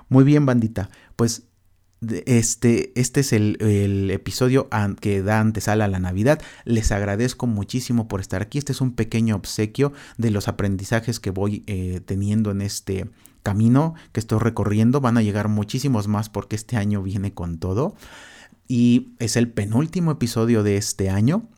Muy 0.08 0.24
bien, 0.24 0.44
bandita. 0.44 0.90
Pues 1.16 1.44
este, 2.26 2.92
este 3.00 3.20
es 3.20 3.32
el, 3.32 4.10
episodio 4.10 4.68
que 5.00 5.22
da 5.22 5.40
antesala 5.40 5.86
a 5.86 5.88
la 5.88 6.00
Navidad. 6.00 6.42
Les 6.64 6.92
agradezco 6.92 7.46
muchísimo 7.46 8.08
por 8.08 8.20
estar 8.20 8.42
aquí. 8.42 8.58
Este 8.58 8.72
es 8.72 8.80
un 8.80 8.92
pequeño 8.92 9.36
obsequio 9.36 9.92
de 10.18 10.30
los 10.30 10.48
aprendizajes 10.48 11.20
que 11.20 11.30
voy 11.30 11.62
eh, 11.66 12.00
teniendo 12.04 12.50
en 12.50 12.60
este 12.60 13.08
camino 13.42 13.94
que 14.12 14.20
estoy 14.20 14.40
recorriendo. 14.40 15.00
Van 15.00 15.16
a 15.16 15.22
llegar 15.22 15.48
muchísimos 15.48 16.08
más 16.08 16.28
porque 16.28 16.56
este 16.56 16.76
año 16.76 17.02
viene 17.02 17.32
con 17.32 17.58
todo. 17.58 17.94
Y 18.66 19.14
es 19.18 19.36
el 19.36 19.50
penúltimo 19.50 20.10
episodio 20.10 20.62
de 20.62 20.76
este 20.76 21.10
año 21.10 21.48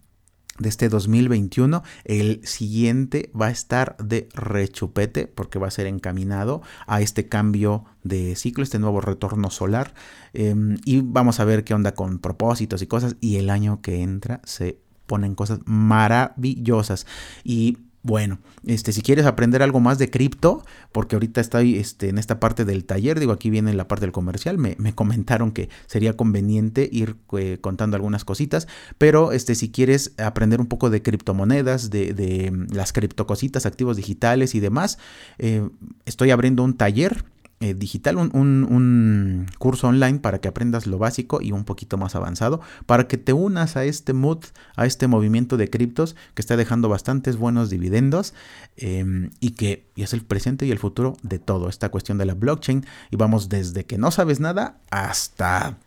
de 0.59 0.69
este 0.69 0.89
2021. 0.89 1.83
El 2.05 2.41
siguiente 2.47 3.31
va 3.39 3.47
a 3.47 3.51
estar 3.51 3.97
de 3.99 4.29
rechupete 4.35 5.27
porque 5.27 5.59
va 5.59 5.69
a 5.69 5.71
ser 5.71 5.87
encaminado 5.87 6.63
a 6.87 7.01
este 7.01 7.29
cambio 7.29 7.85
de 8.03 8.37
ciclo, 8.37 8.63
este 8.63 8.79
nuevo 8.79 9.01
retorno 9.01 9.51
solar. 9.51 9.95
Em, 10.33 10.79
y 10.85 11.01
vamos 11.01 11.41
a 11.41 11.45
ver 11.45 11.65
qué 11.65 11.75
onda 11.75 11.93
con 11.93 12.19
propósitos 12.19 12.83
y 12.83 12.87
cosas. 12.87 13.17
Y 13.21 13.37
el 13.37 13.51
año 13.51 13.81
que 13.81 14.03
entra 14.03 14.41
se 14.45 14.79
ponen 15.07 15.35
cosas 15.35 15.61
maravillosas. 15.65 17.07
Y 17.45 17.79
bueno, 18.07 18.39
este, 18.65 18.93
si 18.93 19.03
quieres 19.03 19.27
aprender 19.27 19.65
algo 19.65 19.81
más 19.81 19.99
de 19.99 20.11
cripto, 20.11 20.65
porque 20.93 21.17
ahorita 21.17 21.41
estoy 21.41 21.77
este, 21.77 22.09
en 22.09 22.19
esta 22.19 22.39
parte 22.39 22.65
del 22.65 22.85
taller, 22.85 23.19
digo, 23.19 23.33
aquí 23.33 23.51
viene 23.51 23.75
la 23.75 23.89
parte 23.89 24.07
del 24.07 24.13
comercial, 24.13 24.59
me, 24.59 24.77
comentaron 24.95 25.51
que 25.51 25.69
sería 25.87 26.17
conveniente 26.17 26.89
ir 26.91 27.17
eh, 27.37 27.59
contando 27.61 27.97
algunas 27.97 28.25
cositas, 28.25 28.69
pero 28.97 29.33
este, 29.33 29.57
si 29.57 29.73
quieres 29.73 30.13
aprender 30.19 30.61
un 30.61 30.69
poco 30.69 30.89
de 30.89 31.03
criptomonedas, 31.03 31.91
de, 31.91 32.15
de 32.15 32.53
mm, 32.53 32.73
las 32.73 32.93
criptocositas, 32.93 33.67
activos 33.67 33.97
digitales 33.97 34.55
y 34.55 34.61
demás, 34.61 34.99
eh, 35.39 35.69
estoy 36.05 36.31
abriendo 36.31 36.63
un 36.63 36.77
taller 36.77 37.25
eh, 37.61 37.73
digital, 37.73 38.17
un, 38.19 39.47
curso 39.59 39.89
online 39.89 40.19
para 40.19 40.41
que 40.41 40.49
aprendas 40.49 40.87
lo 40.87 40.99
básico 40.99 41.41
y 41.41 41.53
un 41.53 41.65
poquito 41.65 41.97
más 41.97 42.15
avanzado, 42.15 42.61
para 42.85 43.09
que 43.09 43.17
te 43.17 43.33
unas 43.33 43.77
a 43.77 43.85
este 43.85 44.13
mood, 44.13 44.45
a 44.77 44.85
este 44.85 45.07
movimiento 45.07 45.57
de 45.57 45.71
criptos 45.71 46.17
que 46.35 46.43
está 46.43 46.59
dejando 46.59 46.91
bastantes 46.91 47.39
buenos 47.39 47.71
dividendos 47.71 48.35
em, 48.77 49.31
y 49.41 49.53
que 49.53 49.87
es 49.97 50.13
el 50.13 50.21
presente 50.21 50.67
y 50.67 50.71
el 50.71 50.79
futuro 50.79 51.17
de 51.23 51.39
todo, 51.39 51.71
esta 51.71 51.89
cuestión 51.89 52.19
de 52.19 52.27
la 52.27 52.35
blockchain. 52.35 52.85
Y 53.11 53.17
vamos 53.17 53.49
desde 53.49 53.87
que 53.87 53.97
no 53.97 54.11
sabes 54.11 54.39
nada 54.39 54.79
hasta 54.91 55.79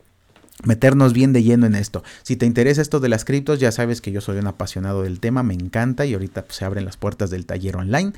meternos 0.63 1.13
bien 1.13 1.33
de 1.33 1.43
lleno 1.43 1.65
en 1.65 1.75
esto. 1.75 2.03
Si 2.23 2.35
te 2.35 2.45
interesa 2.45 2.81
esto 2.81 2.99
de 2.99 3.09
las 3.09 3.25
criptos, 3.25 3.59
ya 3.59 3.71
sabes 3.71 4.01
que 4.01 4.11
yo 4.11 4.21
soy 4.21 4.37
un 4.37 4.47
apasionado 4.47 5.03
del 5.03 5.19
tema, 5.19 5.43
me 5.43 5.53
encanta 5.53 6.05
y 6.05 6.13
ahorita 6.13 6.43
pues, 6.43 6.57
se 6.57 6.65
abren 6.65 6.85
las 6.85 6.97
puertas 6.97 7.29
del 7.29 7.45
taller 7.45 7.77
online. 7.77 8.13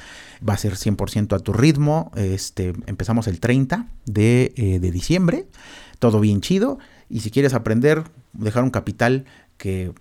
Va 0.47 0.54
a 0.54 0.58
ser 0.58 0.73
100% 0.73 1.36
a 1.36 1.39
tu 1.39 1.54
ritmo. 1.54 2.12
Este, 2.15 2.73
empezamos 2.88 3.27
el 3.27 3.39
30 3.39 3.88
de, 4.06 4.54
eh, 4.56 4.80
de, 4.80 4.91
diciembre. 4.91 5.45
Todo 5.99 6.19
bien 6.19 6.41
chido. 6.41 6.80
Y 7.10 7.19
si 7.19 7.32
quieres 7.32 7.54
aprender, 7.54 8.04
dejar 8.34 8.63
un 8.63 8.71
capital 8.71 9.25
que 9.58 9.93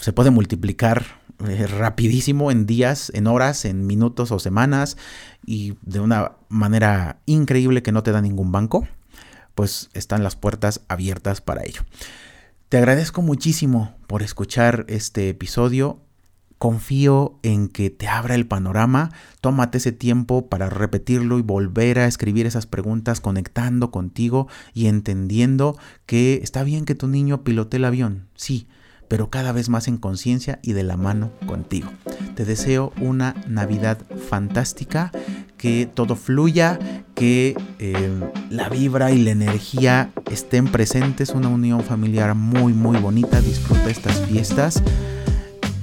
se 0.00 0.12
puede 0.12 0.30
multiplicar 0.30 1.04
eh, 1.46 1.66
rapidísimo 1.66 2.50
en 2.50 2.66
días, 2.66 3.10
en 3.14 3.26
horas, 3.26 3.64
en 3.64 3.86
minutos 3.86 4.32
o 4.32 4.38
semanas 4.38 4.96
y 5.44 5.74
de 5.82 6.00
una 6.00 6.32
manera 6.48 7.18
increíble 7.26 7.82
que 7.82 7.92
no 7.92 8.02
te 8.02 8.10
da 8.12 8.22
ningún 8.22 8.52
banco 8.52 8.86
pues 9.56 9.88
están 9.94 10.22
las 10.22 10.36
puertas 10.36 10.82
abiertas 10.86 11.40
para 11.40 11.64
ello. 11.64 11.82
Te 12.68 12.76
agradezco 12.76 13.22
muchísimo 13.22 13.96
por 14.06 14.22
escuchar 14.22 14.84
este 14.86 15.30
episodio. 15.30 15.98
Confío 16.58 17.38
en 17.42 17.68
que 17.68 17.90
te 17.90 18.06
abra 18.06 18.34
el 18.34 18.46
panorama, 18.46 19.12
tómate 19.40 19.78
ese 19.78 19.92
tiempo 19.92 20.48
para 20.48 20.70
repetirlo 20.70 21.38
y 21.38 21.42
volver 21.42 21.98
a 21.98 22.06
escribir 22.06 22.46
esas 22.46 22.66
preguntas 22.66 23.20
conectando 23.20 23.90
contigo 23.90 24.46
y 24.72 24.86
entendiendo 24.86 25.76
que 26.06 26.40
está 26.42 26.62
bien 26.62 26.84
que 26.84 26.94
tu 26.94 27.08
niño 27.08 27.44
pilote 27.44 27.76
el 27.76 27.84
avión, 27.84 28.28
sí, 28.34 28.68
pero 29.08 29.30
cada 29.30 29.52
vez 29.52 29.68
más 29.68 29.88
en 29.88 29.96
conciencia 29.96 30.58
y 30.62 30.72
de 30.72 30.82
la 30.82 30.96
mano 30.96 31.30
contigo. 31.46 31.90
Te 32.34 32.44
deseo 32.44 32.92
una 33.00 33.34
Navidad 33.48 33.98
fantástica, 34.28 35.12
que 35.56 35.88
todo 35.92 36.16
fluya, 36.16 36.78
que 37.14 37.56
eh, 37.78 38.20
la 38.50 38.68
vibra 38.68 39.10
y 39.12 39.22
la 39.22 39.30
energía 39.30 40.10
estén 40.30 40.66
presentes, 40.66 41.30
una 41.30 41.48
unión 41.48 41.82
familiar 41.82 42.34
muy 42.34 42.72
muy 42.72 42.98
bonita, 42.98 43.40
disfruta 43.40 43.88
estas 43.88 44.20
fiestas 44.26 44.82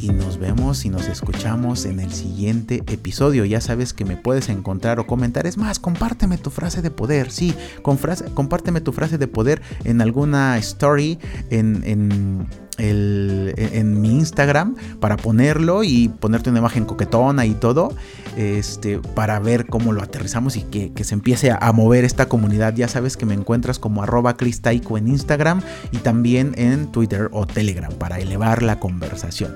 y 0.03 0.09
nos 0.09 0.37
vemos 0.37 0.83
y 0.83 0.89
nos 0.89 1.07
escuchamos 1.07 1.85
en 1.85 2.01
el 2.01 2.11
siguiente 2.11 2.83
episodio. 2.87 3.45
Ya 3.45 3.61
sabes 3.61 3.93
que 3.93 4.03
me 4.03 4.17
puedes 4.17 4.49
encontrar 4.49 4.99
o 4.99 5.07
comentar. 5.07 5.47
Es 5.47 5.57
más, 5.57 5.79
compárteme 5.79 6.37
tu 6.37 6.49
frase 6.49 6.81
de 6.81 6.91
poder. 6.91 7.31
Sí, 7.31 7.55
con 7.81 7.97
frase, 7.97 8.25
compárteme 8.33 8.81
tu 8.81 8.91
frase 8.91 9.17
de 9.17 9.27
poder 9.29 9.61
en 9.85 10.01
alguna 10.01 10.57
story, 10.57 11.19
en, 11.49 11.83
en 11.85 12.47
en 12.77 14.01
mi 14.01 14.09
Instagram 14.11 14.75
para 14.99 15.17
ponerlo 15.17 15.83
y 15.83 16.09
ponerte 16.09 16.49
una 16.49 16.59
imagen 16.59 16.85
coquetona 16.85 17.45
y 17.45 17.53
todo, 17.53 17.93
este, 18.37 18.99
para 18.99 19.39
ver 19.39 19.67
cómo 19.67 19.91
lo 19.91 20.01
aterrizamos 20.01 20.55
y 20.55 20.63
que, 20.63 20.91
se 21.03 21.13
empiece 21.13 21.51
a, 21.51 21.71
mover 21.73 22.05
esta 22.05 22.27
comunidad. 22.27 22.75
Ya 22.75 22.87
sabes 22.87 23.17
que 23.17 23.25
me 23.25 23.33
encuentras 23.33 23.79
como 23.79 24.03
arroba 24.03 24.37
cristaico 24.37 24.97
en 24.97 25.07
Instagram 25.07 25.61
y 25.91 25.97
también 25.97 26.53
en 26.57 26.91
Twitter 26.91 27.29
o 27.31 27.45
Telegram 27.45 27.91
para 27.93 28.19
elevar 28.19 28.63
la 28.63 28.79
conversación. 28.79 29.55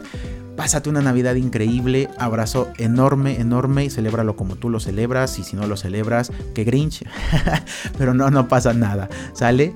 Pásate 0.58 0.90
una 0.90 1.02
Navidad 1.02 1.36
increíble, 1.36 2.10
abrazo 2.18 2.70
enorme, 2.78 3.40
enorme 3.40 3.86
y 3.86 3.90
celébralo 3.92 4.36
como 4.36 4.56
tú 4.56 4.70
lo 4.70 4.80
celebras 4.80 5.38
y 5.38 5.44
si 5.44 5.56
no 5.56 5.68
lo 5.68 5.78
celebras, 5.78 6.32
que 6.56 6.64
Grinch. 6.64 7.06
Pero 7.98 8.16
no, 8.16 8.32
no 8.32 8.48
pasa 8.48 8.74
nada, 8.74 9.08
¿sale? 9.34 9.76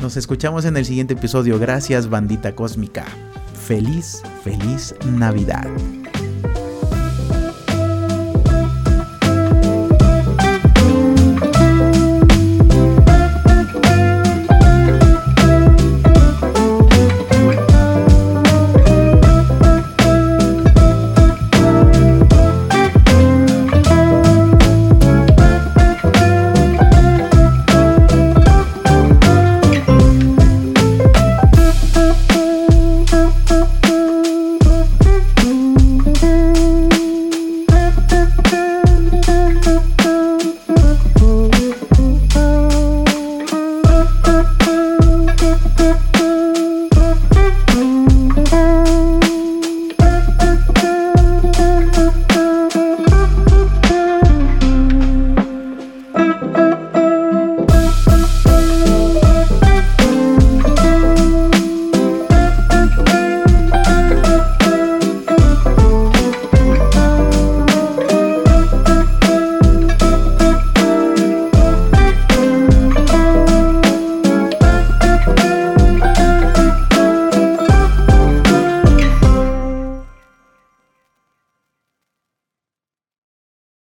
Nos 0.00 0.16
escuchamos 0.16 0.64
en 0.64 0.76
el 0.78 0.86
siguiente 0.86 1.14
episodio. 1.14 1.58
Gracias, 1.58 2.08
bandita 2.08 2.54
cósmica. 2.54 3.04
Feliz, 3.66 4.22
feliz 4.42 4.94
Navidad. 5.04 5.68